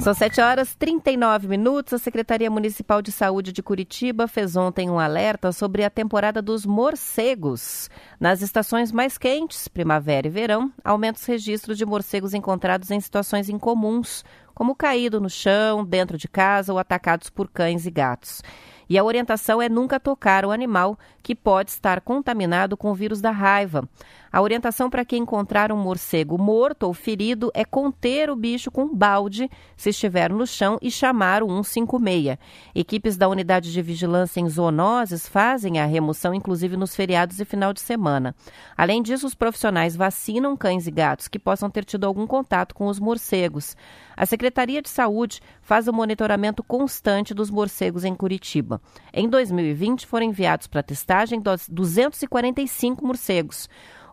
[0.00, 1.92] São 7 horas e 39 minutos.
[1.92, 6.64] A Secretaria Municipal de Saúde de Curitiba fez ontem um alerta sobre a temporada dos
[6.64, 7.90] morcegos.
[8.20, 13.48] Nas estações mais quentes, primavera e verão, aumenta os registros de morcegos encontrados em situações
[13.48, 18.42] incomuns, como caído no chão, dentro de casa ou atacados por cães e gatos.
[18.88, 23.20] E a orientação é nunca tocar o animal que pode estar contaminado com o vírus
[23.20, 23.88] da raiva.
[24.30, 28.84] A orientação para quem encontrar um morcego morto ou ferido é conter o bicho com
[28.84, 32.38] um balde se estiver no chão e chamar o 156.
[32.76, 37.72] Equipes da unidade de vigilância em zoonoses fazem a remoção, inclusive nos feriados e final
[37.72, 38.32] de semana.
[38.76, 42.86] Além disso, os profissionais vacinam cães e gatos que possam ter tido algum contato com
[42.86, 43.76] os morcegos.
[44.16, 48.80] A Secretaria de Saúde faz o monitoramento constante dos morcegos em Curitiba.
[49.12, 50.82] Em 2020, foram enviados para
[51.16, 53.68] testagem 245 morcegos.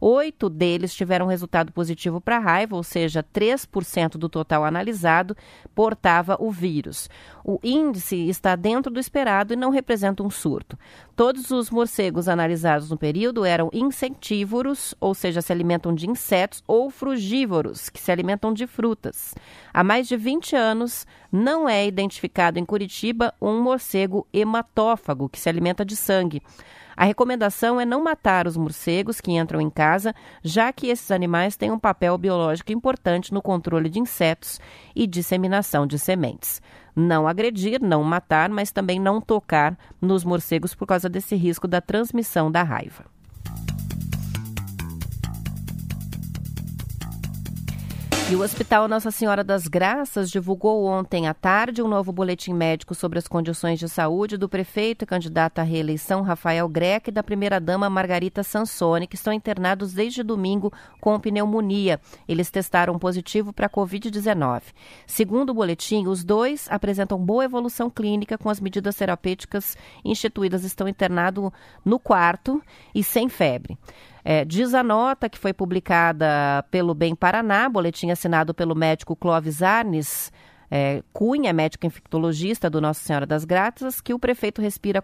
[0.05, 5.35] Oito deles tiveram resultado positivo para raiva, ou seja, 3% do total analisado
[5.73, 7.09] portava o vírus.
[7.41, 10.77] O índice está dentro do esperado e não representa um surto.
[11.15, 16.89] Todos os morcegos analisados no período eram insetívoros, ou seja, se alimentam de insetos, ou
[16.89, 19.33] frugívoros, que se alimentam de frutas.
[19.73, 25.47] Há mais de 20 anos, não é identificado em Curitiba um morcego hematófago, que se
[25.47, 26.41] alimenta de sangue.
[26.95, 31.55] A recomendação é não matar os morcegos que entram em casa, já que esses animais
[31.55, 34.59] têm um papel biológico importante no controle de insetos
[34.95, 36.61] e disseminação de sementes.
[36.95, 41.81] Não agredir, não matar, mas também não tocar nos morcegos por causa desse risco da
[41.81, 43.12] transmissão da raiva.
[48.33, 52.95] E o Hospital Nossa Senhora das Graças divulgou ontem à tarde um novo boletim médico
[52.95, 57.21] sobre as condições de saúde do prefeito e candidato à reeleição Rafael Greca e da
[57.21, 62.01] primeira-dama Margarita Sansoni, que estão internados desde domingo com pneumonia.
[62.27, 64.63] Eles testaram positivo para a Covid-19.
[65.05, 70.63] Segundo o boletim, os dois apresentam boa evolução clínica com as medidas terapêuticas instituídas.
[70.63, 71.51] Estão internados
[71.85, 72.63] no quarto
[72.95, 73.77] e sem febre.
[74.25, 79.61] É, diz a nota que foi publicada pelo Bem Paraná, boletim assinado pelo médico Clóvis
[79.61, 80.31] Arnes,
[80.71, 85.03] é, Cunha, médico infectologista do Nossa Senhora das Graças, que o prefeito respira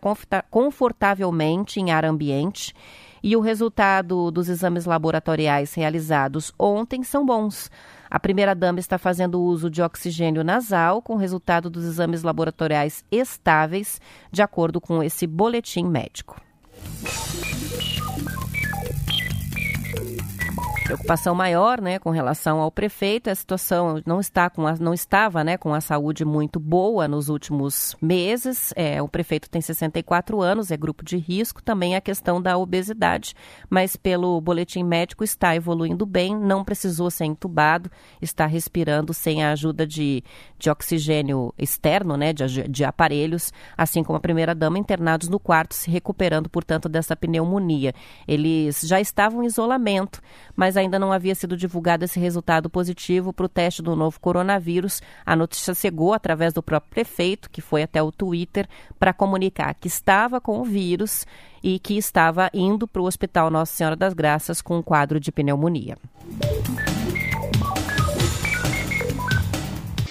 [0.49, 2.73] confortavelmente em ar ambiente
[3.21, 7.69] e o resultado dos exames laboratoriais realizados ontem são bons.
[8.09, 14.01] A primeira-dama está fazendo uso de oxigênio nasal, com resultado dos exames laboratoriais estáveis,
[14.31, 16.41] de acordo com esse boletim médico.
[20.89, 23.29] Preocupação maior, né, com relação ao prefeito.
[23.29, 27.29] A situação não está com a, não estava, né, com a saúde muito boa nos
[27.29, 28.73] últimos meses.
[28.75, 31.61] É, o prefeito tem 64 anos, é grupo de risco.
[31.61, 33.35] Também a questão da obesidade,
[33.69, 36.35] mas pelo boletim médico está evoluindo bem.
[36.35, 40.23] Não precisou ser entubado, está respirando sem a ajuda de,
[40.57, 45.75] de oxigênio externo, né, de, de aparelhos, assim como a primeira dama internados no quarto
[45.75, 47.93] se recuperando, portanto, dessa pneumonia.
[48.27, 50.19] Eles já estavam em isolamento,
[50.55, 55.01] mas ainda não havia sido divulgado esse resultado positivo para o teste do novo coronavírus.
[55.25, 58.67] A notícia chegou através do próprio prefeito, que foi até o Twitter,
[58.99, 61.25] para comunicar que estava com o vírus
[61.63, 65.31] e que estava indo para o Hospital Nossa Senhora das Graças com um quadro de
[65.31, 65.97] pneumonia.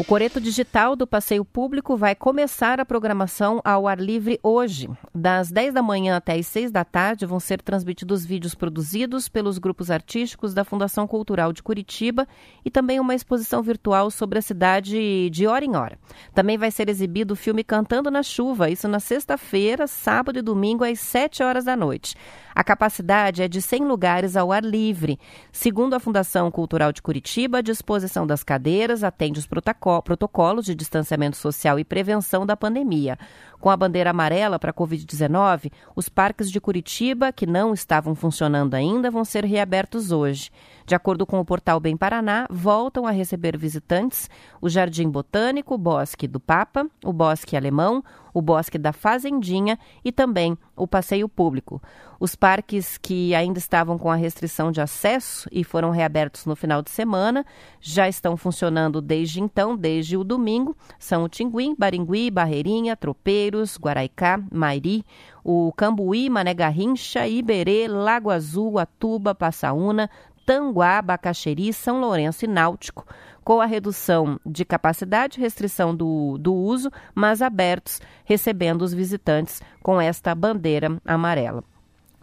[0.08, 4.88] Coreto Digital do Passeio Público vai começar a programação ao ar livre hoje.
[5.14, 9.58] Das 10 da manhã até as 6 da tarde vão ser transmitidos vídeos produzidos pelos
[9.58, 12.26] grupos artísticos da Fundação Cultural de Curitiba
[12.64, 15.98] e também uma exposição virtual sobre a cidade de hora em hora.
[16.34, 20.84] Também vai ser exibido o filme Cantando na Chuva, isso na sexta-feira, sábado e domingo
[20.84, 22.16] às 7 horas da noite.
[22.58, 25.16] A capacidade é de 100 lugares ao ar livre.
[25.52, 31.36] Segundo a Fundação Cultural de Curitiba, a disposição das cadeiras atende os protocolos de distanciamento
[31.36, 33.16] social e prevenção da pandemia.
[33.60, 38.74] Com a bandeira amarela para a Covid-19, os parques de Curitiba, que não estavam funcionando
[38.74, 40.50] ainda, vão ser reabertos hoje.
[40.84, 44.28] De acordo com o portal Bem Paraná, voltam a receber visitantes
[44.60, 48.02] o Jardim Botânico, o Bosque do Papa, o Bosque Alemão,
[48.38, 51.82] o Bosque da Fazendinha e também o Passeio Público.
[52.20, 56.82] Os parques que ainda estavam com a restrição de acesso e foram reabertos no final
[56.82, 57.44] de semana
[57.80, 60.76] já estão funcionando desde então, desde o domingo.
[60.98, 65.04] São o Tinguim, Baringui, Barreirinha, Tropeiros, Guaraicá, Mairi,
[65.44, 70.10] o Cambuí, Mané Garrincha, Iberê, Lago Azul, Atuba, Passaúna,
[70.48, 73.04] Tanguá, Bacaxeri, São Lourenço e Náutico
[73.44, 80.00] com a redução de capacidade, restrição do, do uso, mas abertos, recebendo os visitantes com
[80.00, 81.62] esta bandeira amarela.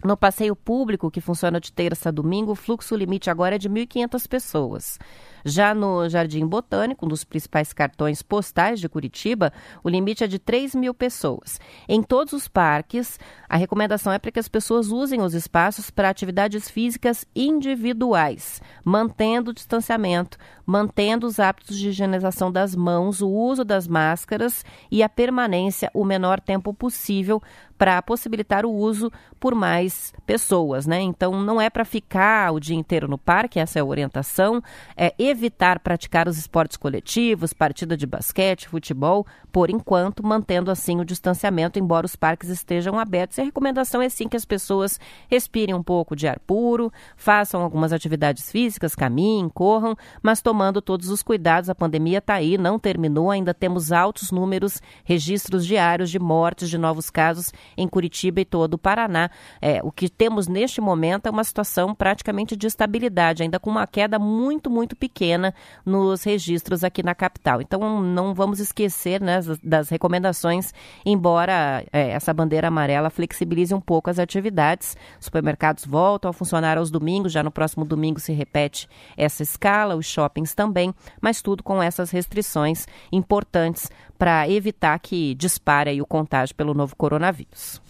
[0.05, 3.67] No passeio público, que funciona de terça a domingo, o fluxo limite agora é de
[3.67, 4.99] 1.500 pessoas.
[5.43, 9.51] Já no Jardim Botânico, um dos principais cartões postais de Curitiba,
[9.83, 11.59] o limite é de 3 mil pessoas.
[11.89, 16.09] Em todos os parques, a recomendação é para que as pessoas usem os espaços para
[16.09, 23.63] atividades físicas individuais, mantendo o distanciamento, mantendo os hábitos de higienização das mãos, o uso
[23.63, 27.41] das máscaras e a permanência o menor tempo possível
[27.77, 31.01] para possibilitar o uso por mais pessoas, né?
[31.01, 34.61] Então não é para ficar o dia inteiro no parque, essa é a orientação,
[34.95, 41.05] é evitar praticar os esportes coletivos, partida de basquete, futebol, por enquanto, mantendo assim o
[41.05, 43.37] distanciamento, embora os parques estejam abertos.
[43.37, 44.99] E a recomendação é sim que as pessoas
[45.29, 51.09] respirem um pouco de ar puro, façam algumas atividades físicas, caminhem, corram, mas tomando todos
[51.09, 51.69] os cuidados.
[51.69, 56.77] A pandemia está aí, não terminou, ainda temos altos números, registros diários de mortes, de
[56.77, 59.29] novos casos em Curitiba e todo o Paraná.
[59.61, 63.85] É, o que temos neste momento é uma situação praticamente de estabilidade, ainda com uma
[63.85, 65.53] queda muito, muito pequena
[65.85, 67.61] nos registros aqui na capital.
[67.61, 70.73] Então, não vamos esquecer né, das recomendações,
[71.05, 74.95] embora é, essa bandeira amarela flexibilize um pouco as atividades.
[75.19, 78.87] Supermercados voltam a funcionar aos domingos, já no próximo domingo se repete
[79.17, 80.05] essa escala, os
[80.53, 86.95] também, mas tudo com essas restrições importantes para evitar que dispare o contágio pelo novo
[86.95, 87.81] coronavírus.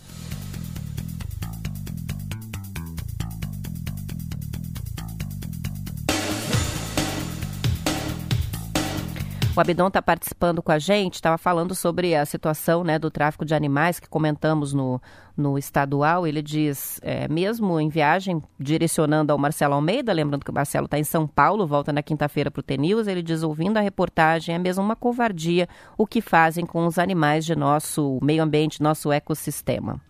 [9.55, 13.45] O Abidão está participando com a gente, estava falando sobre a situação né, do tráfico
[13.45, 15.01] de animais que comentamos no,
[15.37, 16.27] no estadual.
[16.27, 20.99] Ele diz, é, mesmo em viagem, direcionando ao Marcelo Almeida, lembrando que o Marcelo está
[20.99, 24.59] em São Paulo, volta na quinta-feira para o TNews, ele diz, ouvindo a reportagem, é
[24.59, 30.01] mesmo uma covardia o que fazem com os animais de nosso meio ambiente, nosso ecossistema.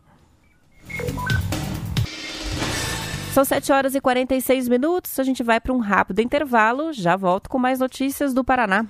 [3.31, 5.19] São 7 horas e 46 minutos.
[5.19, 6.93] A gente vai para um rápido intervalo.
[6.93, 8.87] Já volto com mais notícias do Paraná.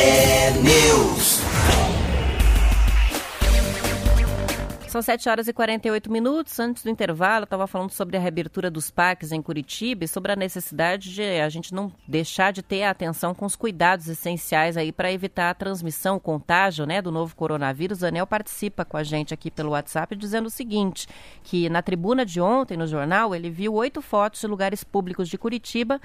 [0.00, 0.29] News.
[4.90, 6.58] São 7 horas e 48 minutos.
[6.58, 10.32] Antes do intervalo, eu estava falando sobre a reabertura dos parques em Curitiba e sobre
[10.32, 14.90] a necessidade de a gente não deixar de ter atenção com os cuidados essenciais aí
[14.90, 17.98] para evitar a transmissão, o contágio né, do novo coronavírus.
[17.98, 21.06] O Daniel participa com a gente aqui pelo WhatsApp dizendo o seguinte:
[21.44, 25.38] que na tribuna de ontem, no jornal, ele viu oito fotos de lugares públicos de
[25.38, 26.00] Curitiba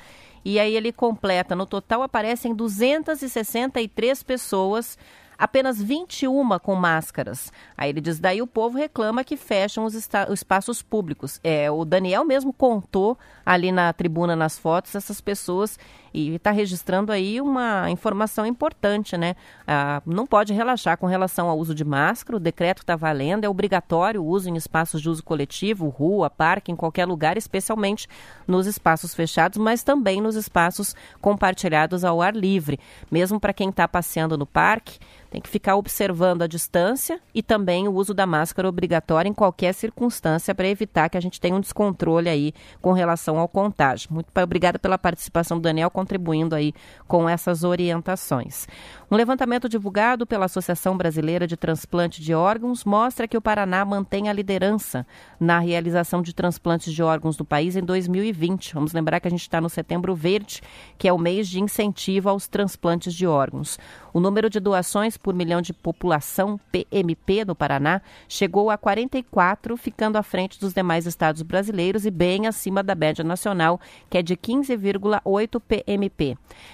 [0.46, 1.56] e aí ele completa.
[1.56, 4.96] No total aparecem 263 pessoas
[5.38, 7.52] apenas 21 com máscaras.
[7.78, 11.40] Aí ele diz: daí o povo reclama que fecham os, os espaços públicos.
[11.44, 15.78] É, o Daniel mesmo contou ali na tribuna, nas fotos, essas pessoas
[16.16, 19.36] e está registrando aí uma informação importante, né?
[19.68, 23.50] Ah, não pode relaxar com relação ao uso de máscara, o decreto está valendo, é
[23.50, 28.08] obrigatório o uso em espaços de uso coletivo, rua, parque, em qualquer lugar, especialmente
[28.48, 32.80] nos espaços fechados, mas também nos espaços compartilhados ao ar livre.
[33.12, 34.98] Mesmo para quem está passeando no parque,
[35.36, 39.74] tem que ficar observando a distância e também o uso da máscara obrigatória em qualquer
[39.74, 44.14] circunstância para evitar que a gente tenha um descontrole aí com relação ao contágio.
[44.14, 46.72] Muito obrigada pela participação do Daniel, contribuindo aí
[47.08, 48.68] com essas orientações.
[49.10, 54.30] Um levantamento divulgado pela Associação Brasileira de Transplante de Órgãos mostra que o Paraná mantém
[54.30, 55.06] a liderança
[55.40, 58.74] na realização de transplantes de órgãos do país em 2020.
[58.76, 60.62] Vamos lembrar que a gente está no Setembro Verde,
[60.98, 63.80] que é o mês de incentivo aos transplantes de órgãos.
[64.14, 70.18] O número de doações por milhão de população PMP no Paraná chegou a 44, ficando
[70.18, 73.80] à frente dos demais estados brasileiros e bem acima da média nacional,
[74.10, 75.95] que é de 15,8 PMP.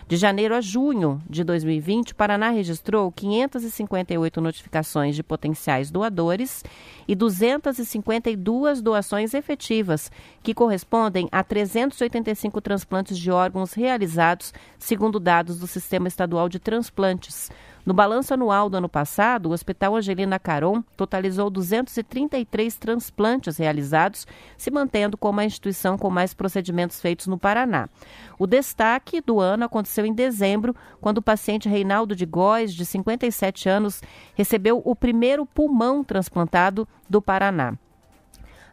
[0.08, 6.64] De janeiro a junho de 2020, Paraná registrou 558 notificações de potenciais doadores
[7.08, 10.12] e 252 doações efetivas,
[10.42, 17.50] que correspondem a 385 transplantes de órgãos realizados, segundo dados do Sistema Estadual de Transplantes.
[17.84, 24.70] No balanço anual do ano passado, o Hospital Angelina Caron totalizou 233 transplantes realizados, se
[24.70, 27.90] mantendo como a instituição com mais procedimentos feitos no Paraná.
[28.38, 33.68] O destaque do ano aconteceu em dezembro, quando o paciente Reinaldo de Góes, de 57
[33.68, 34.02] anos,
[34.36, 37.76] recebeu o primeiro pulmão transplantado do Paraná.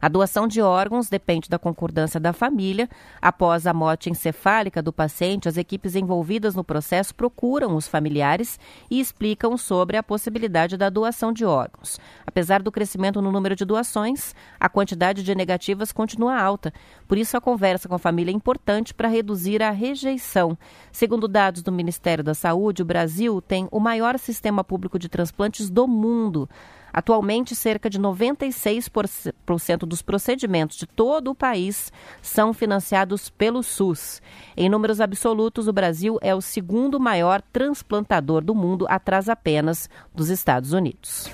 [0.00, 2.88] A doação de órgãos depende da concordância da família.
[3.20, 8.58] Após a morte encefálica do paciente, as equipes envolvidas no processo procuram os familiares
[8.90, 11.98] e explicam sobre a possibilidade da doação de órgãos.
[12.26, 16.72] Apesar do crescimento no número de doações, a quantidade de negativas continua alta.
[17.06, 20.56] Por isso, a conversa com a família é importante para reduzir a rejeição.
[20.92, 25.68] Segundo dados do Ministério da Saúde, o Brasil tem o maior sistema público de transplantes
[25.68, 26.48] do mundo.
[26.92, 34.20] Atualmente, cerca de 96% dos procedimentos de todo o país são financiados pelo SUS.
[34.56, 40.28] Em números absolutos, o Brasil é o segundo maior transplantador do mundo, atrás apenas dos
[40.28, 41.30] Estados Unidos.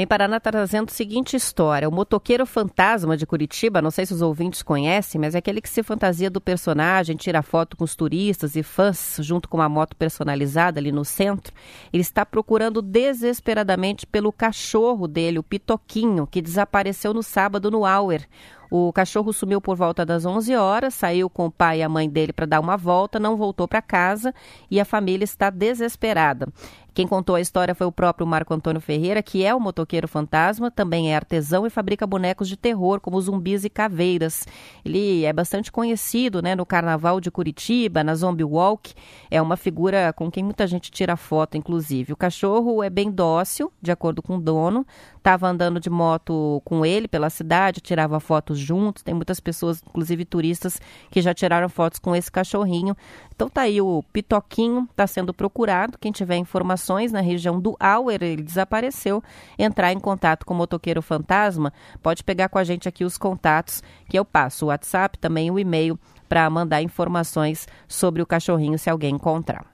[0.00, 1.86] Vem Paraná está trazendo a seguinte história.
[1.86, 5.68] O motoqueiro fantasma de Curitiba, não sei se os ouvintes conhecem, mas é aquele que
[5.68, 9.94] se fantasia do personagem, tira foto com os turistas e fãs, junto com uma moto
[9.94, 11.52] personalizada ali no centro.
[11.92, 18.26] Ele está procurando desesperadamente pelo cachorro dele, o Pitoquinho, que desapareceu no sábado no Auer.
[18.70, 22.08] O cachorro sumiu por volta das 11 horas, saiu com o pai e a mãe
[22.08, 24.32] dele para dar uma volta, não voltou para casa
[24.70, 26.46] e a família está desesperada.
[26.92, 30.70] Quem contou a história foi o próprio Marco Antônio Ferreira, que é o motoqueiro fantasma,
[30.70, 34.46] também é artesão e fabrica bonecos de terror, como zumbis e caveiras.
[34.84, 38.92] Ele é bastante conhecido né, no Carnaval de Curitiba, na Zombie Walk.
[39.30, 42.12] É uma figura com quem muita gente tira foto, inclusive.
[42.12, 44.84] O cachorro é bem dócil, de acordo com o dono.
[45.20, 49.02] Estava andando de moto com ele pela cidade, tirava fotos juntos.
[49.02, 52.96] Tem muitas pessoas, inclusive turistas, que já tiraram fotos com esse cachorrinho.
[53.36, 55.98] Então tá aí o Pitoquinho, está sendo procurado.
[55.98, 59.22] Quem tiver informações na região do Auer, ele desapareceu.
[59.58, 61.70] Entrar em contato com o motoqueiro fantasma,
[62.02, 64.64] pode pegar com a gente aqui os contatos que eu passo.
[64.64, 66.00] O WhatsApp, também o e-mail
[66.30, 69.69] para mandar informações sobre o cachorrinho se alguém encontrar.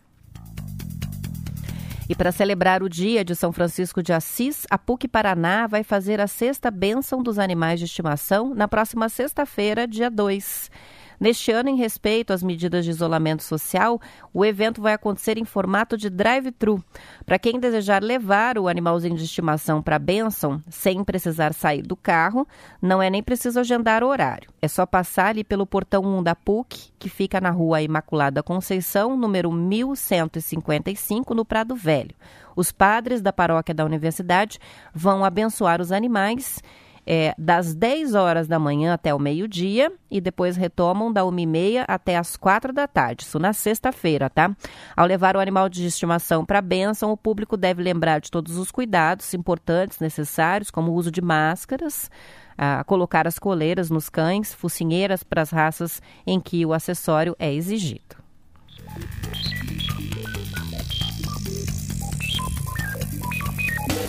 [2.09, 6.20] E para celebrar o dia de São Francisco de Assis, a PUC Paraná vai fazer
[6.20, 10.70] a sexta bênção dos animais de estimação na próxima sexta-feira, dia 2.
[11.18, 14.00] Neste ano, em respeito às medidas de isolamento social,
[14.32, 16.82] o evento vai acontecer em formato de drive-thru.
[17.24, 21.96] Para quem desejar levar o animalzinho de estimação para a Benção, sem precisar sair do
[21.96, 22.46] carro,
[22.80, 24.50] não é nem preciso agendar o horário.
[24.60, 29.16] É só passar ali pelo portão 1 da PUC, que fica na rua Imaculada Conceição,
[29.16, 32.14] número 1155, no Prado Velho.
[32.54, 34.58] Os padres da paróquia da universidade
[34.94, 36.62] vão abençoar os animais
[37.07, 42.16] é, das 10 horas da manhã até o meio-dia e depois retomam da 1h30 até
[42.16, 44.54] as 4 da tarde, isso na sexta-feira, tá?
[44.96, 48.57] Ao levar o animal de estimação para a bênção, o público deve lembrar de todos
[48.57, 52.11] os cuidados importantes, necessários, como o uso de máscaras,
[52.59, 57.52] a colocar as coleiras nos cães, focinheiras para as raças em que o acessório é
[57.52, 58.26] exigido.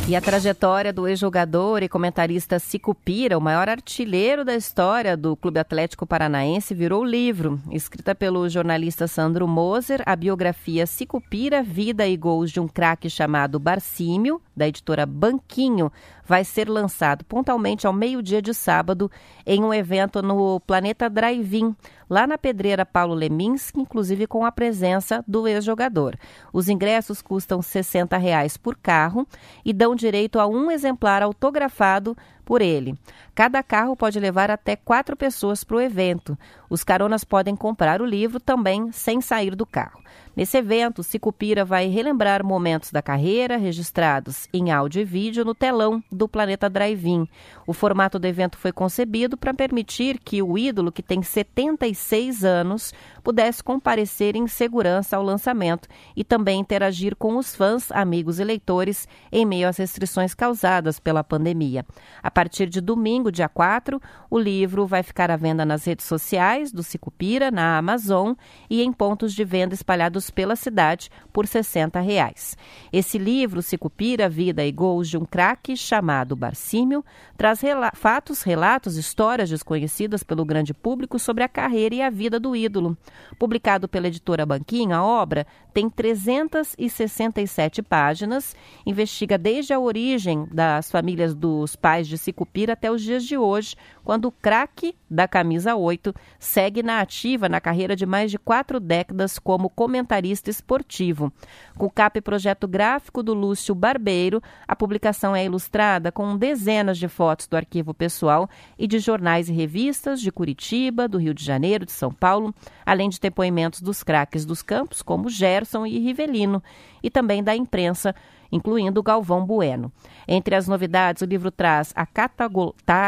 [0.09, 2.57] E a trajetória do ex-jogador e comentarista
[2.95, 7.59] Pira, o maior artilheiro da história do Clube Atlético Paranaense, virou livro.
[7.69, 10.85] Escrita pelo jornalista Sandro Moser, a biografia
[11.29, 15.91] Pira, Vida e Gols de um craque chamado Barcímio, da editora Banquinho,
[16.27, 19.09] vai ser lançado pontualmente ao meio-dia de sábado
[19.45, 21.75] em um evento no Planeta Drive-In,
[22.09, 26.15] lá na pedreira Paulo Leminski, inclusive com a presença do ex-jogador.
[26.51, 29.25] Os ingressos custam 60 reais por carro
[29.63, 32.15] e dão direito a um exemplar autografado
[32.47, 32.97] por ele.
[33.35, 36.39] Cada carro pode levar até quatro pessoas para o evento.
[36.69, 40.01] Os caronas podem comprar o livro também sem sair do carro.
[40.33, 46.01] Nesse evento, Sicupira vai relembrar momentos da carreira registrados em áudio e vídeo no telão
[46.09, 47.27] do Planeta Drive-In.
[47.65, 52.93] O formato do evento foi concebido para permitir que o ídolo, que tem 76 anos,
[53.27, 59.05] pudesse comparecer em segurança ao lançamento e também interagir com os fãs, amigos e leitores
[59.29, 61.85] em meio às restrições causadas pela pandemia.
[62.23, 66.71] A partir de domingo, dia 4, o livro vai ficar à venda nas redes sociais
[66.71, 68.31] do Sicupira, na Amazon
[68.69, 72.55] e em pontos de venda espalhados pela cidade por 60 reais.
[72.93, 77.03] Esse livro, Cicupira, Vida e Gols de um Craque, chamado Barcímio,
[77.35, 82.39] traz rela fatos, relatos, histórias desconhecidas pelo grande público sobre a carreira e a vida
[82.39, 82.95] do ídolo.
[83.37, 88.55] Publicado pela editora Banquinho, a obra tem 367 páginas,
[88.85, 93.75] investiga desde a origem das famílias dos pais de Cicupira até os dias de hoje,
[94.03, 98.79] quando o craque da camisa 8 segue na ativa na carreira de mais de quatro
[98.79, 101.31] décadas como comentarista esportivo.
[101.77, 107.07] Com o cap projeto gráfico do Lúcio Barbeiro, a publicação é ilustrada com dezenas de
[107.07, 108.49] fotos do arquivo pessoal
[108.79, 112.53] e de jornais e revistas de Curitiba, do Rio de Janeiro, de São Paulo,
[112.85, 116.61] além de depoimentos dos craques dos campos, como Gerson e Rivelino,
[117.01, 118.13] e também da imprensa
[118.51, 119.91] incluindo Galvão Bueno.
[120.27, 122.05] Entre as novidades, o livro traz a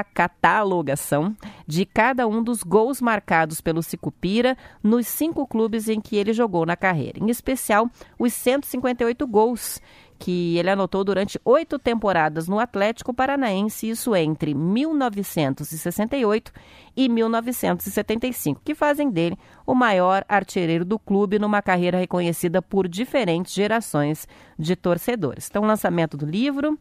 [0.03, 1.35] catalogação
[1.67, 6.65] de cada um dos gols marcados pelo Sicupira nos cinco clubes em que ele jogou
[6.65, 9.81] na carreira, em especial os 158 gols
[10.20, 16.51] que ele anotou durante oito temporadas no Atlético Paranaense, isso entre 1968
[16.95, 23.53] e 1975, que fazem dele o maior artilheiro do clube numa carreira reconhecida por diferentes
[23.53, 25.47] gerações de torcedores.
[25.49, 26.78] Então, lançamento do livro,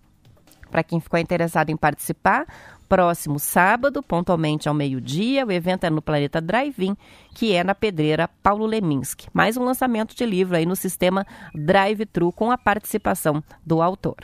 [0.71, 2.47] para quem ficou interessado em participar,
[2.89, 5.45] próximo sábado, pontualmente ao meio-dia.
[5.45, 6.97] O evento é no Planeta Drive-In,
[7.35, 9.29] que é na pedreira Paulo Leminski.
[9.33, 14.17] Mais um lançamento de livro aí no sistema Drive-Thru com a participação do autor.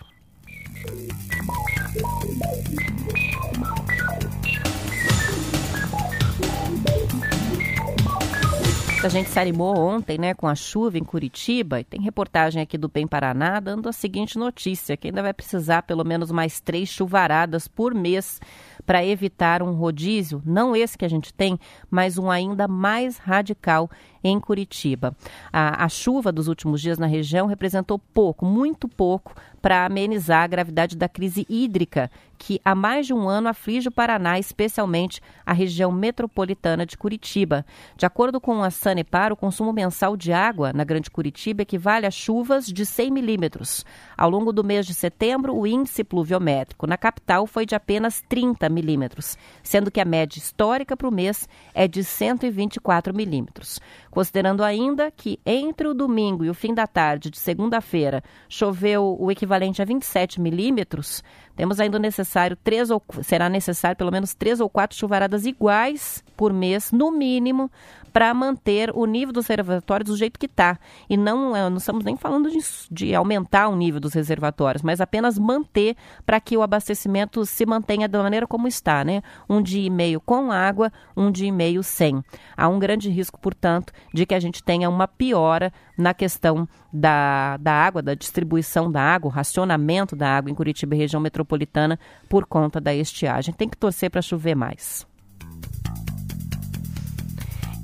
[9.04, 12.78] A gente se animou ontem, né, com a chuva em Curitiba, e tem reportagem aqui
[12.78, 16.88] do Bem Paraná dando a seguinte notícia, que ainda vai precisar pelo menos mais três
[16.88, 18.40] chuvaradas por mês
[18.86, 23.90] para evitar um rodízio, não esse que a gente tem, mas um ainda mais radical
[24.24, 25.14] em Curitiba.
[25.52, 30.46] A, a chuva dos últimos dias na região representou pouco, muito pouco, para amenizar a
[30.46, 35.52] gravidade da crise hídrica que há mais de um ano aflige o Paraná, especialmente a
[35.52, 37.64] região metropolitana de Curitiba.
[37.96, 42.10] De acordo com a Sanepar, o consumo mensal de água na Grande Curitiba equivale a
[42.10, 43.84] chuvas de 100 milímetros.
[44.16, 48.68] Ao longo do mês de setembro, o índice pluviométrico na capital foi de apenas 30
[48.68, 53.80] milímetros, sendo que a média histórica para o mês é de 124 milímetros.
[54.14, 59.28] Considerando ainda que entre o domingo e o fim da tarde de segunda-feira choveu o
[59.28, 61.20] equivalente a 27 milímetros,
[61.56, 66.52] temos ainda necessário três ou será necessário pelo menos três ou quatro chuvaradas iguais por
[66.52, 67.68] mês, no mínimo,
[68.14, 70.78] para manter o nível dos reservatórios do jeito que está.
[71.10, 75.00] E não, é, não estamos nem falando de, de, aumentar o nível dos reservatórios, mas
[75.00, 79.20] apenas manter para que o abastecimento se mantenha da maneira como está, né?
[79.50, 82.22] Um dia e meio com água, um dia e meio sem.
[82.56, 87.56] Há um grande risco, portanto, de que a gente tenha uma piora na questão da,
[87.56, 91.98] da água, da distribuição da água, o racionamento da água em Curitiba e região metropolitana
[92.28, 93.52] por conta da estiagem.
[93.52, 95.04] Tem que torcer para chover mais.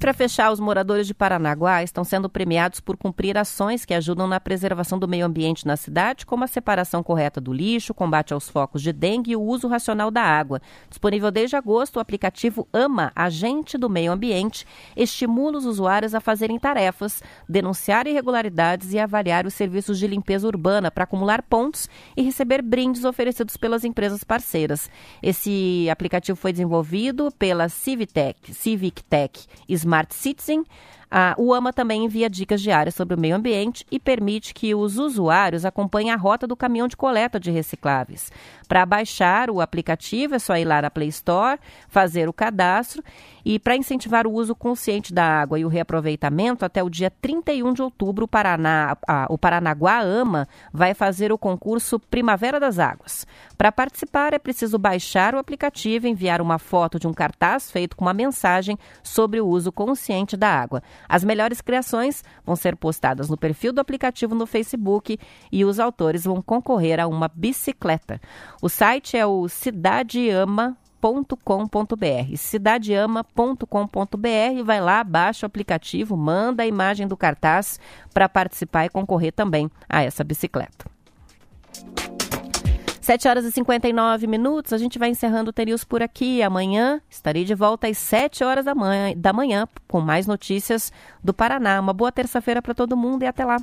[0.01, 4.40] Para fechar, os moradores de Paranaguá estão sendo premiados por cumprir ações que ajudam na
[4.40, 8.80] preservação do meio ambiente na cidade, como a separação correta do lixo, combate aos focos
[8.80, 10.62] de dengue e o uso racional da água.
[10.88, 16.59] Disponível desde agosto, o aplicativo AMA, Agente do Meio Ambiente, estimula os usuários a fazerem
[16.59, 22.62] tarefas, denunciar irregularidades e avaliar os serviços de limpeza urbana para acumular pontos e receber
[22.62, 24.90] brindes oferecidos pelas empresas parceiras.
[25.22, 30.66] Esse aplicativo foi desenvolvido pela Civitec, Civictech Smart Citizen.
[31.36, 35.64] O AMA também envia dicas diárias sobre o meio ambiente e permite que os usuários
[35.64, 38.30] acompanhem a rota do caminhão de coleta de recicláveis.
[38.68, 41.58] Para baixar o aplicativo, é só ir lá na Play Store,
[41.88, 43.02] fazer o cadastro
[43.44, 47.72] e para incentivar o uso consciente da água e o reaproveitamento, até o dia 31
[47.72, 48.96] de outubro, o, Paraná,
[49.28, 53.26] o Paranaguá AMA vai fazer o concurso Primavera das Águas.
[53.56, 57.96] Para participar, é preciso baixar o aplicativo e enviar uma foto de um cartaz feito
[57.96, 60.82] com uma mensagem sobre o uso consciente da água.
[61.09, 65.18] As melhores criações vão ser postadas no perfil do aplicativo no Facebook
[65.51, 68.20] e os autores vão concorrer a uma bicicleta.
[68.62, 77.16] O site é o cidadeama.com.br cidadeama.com.br vai lá, baixa o aplicativo, manda a imagem do
[77.16, 77.80] cartaz
[78.12, 80.99] para participar e concorrer também a essa bicicleta.
[83.01, 86.42] 7 horas e 59 minutos, a gente vai encerrando o Terius por aqui.
[86.42, 90.92] Amanhã estarei de volta às 7 horas da manhã, da manhã com mais notícias
[91.24, 91.80] do Paraná.
[91.80, 93.57] Uma boa terça-feira para todo mundo e até lá.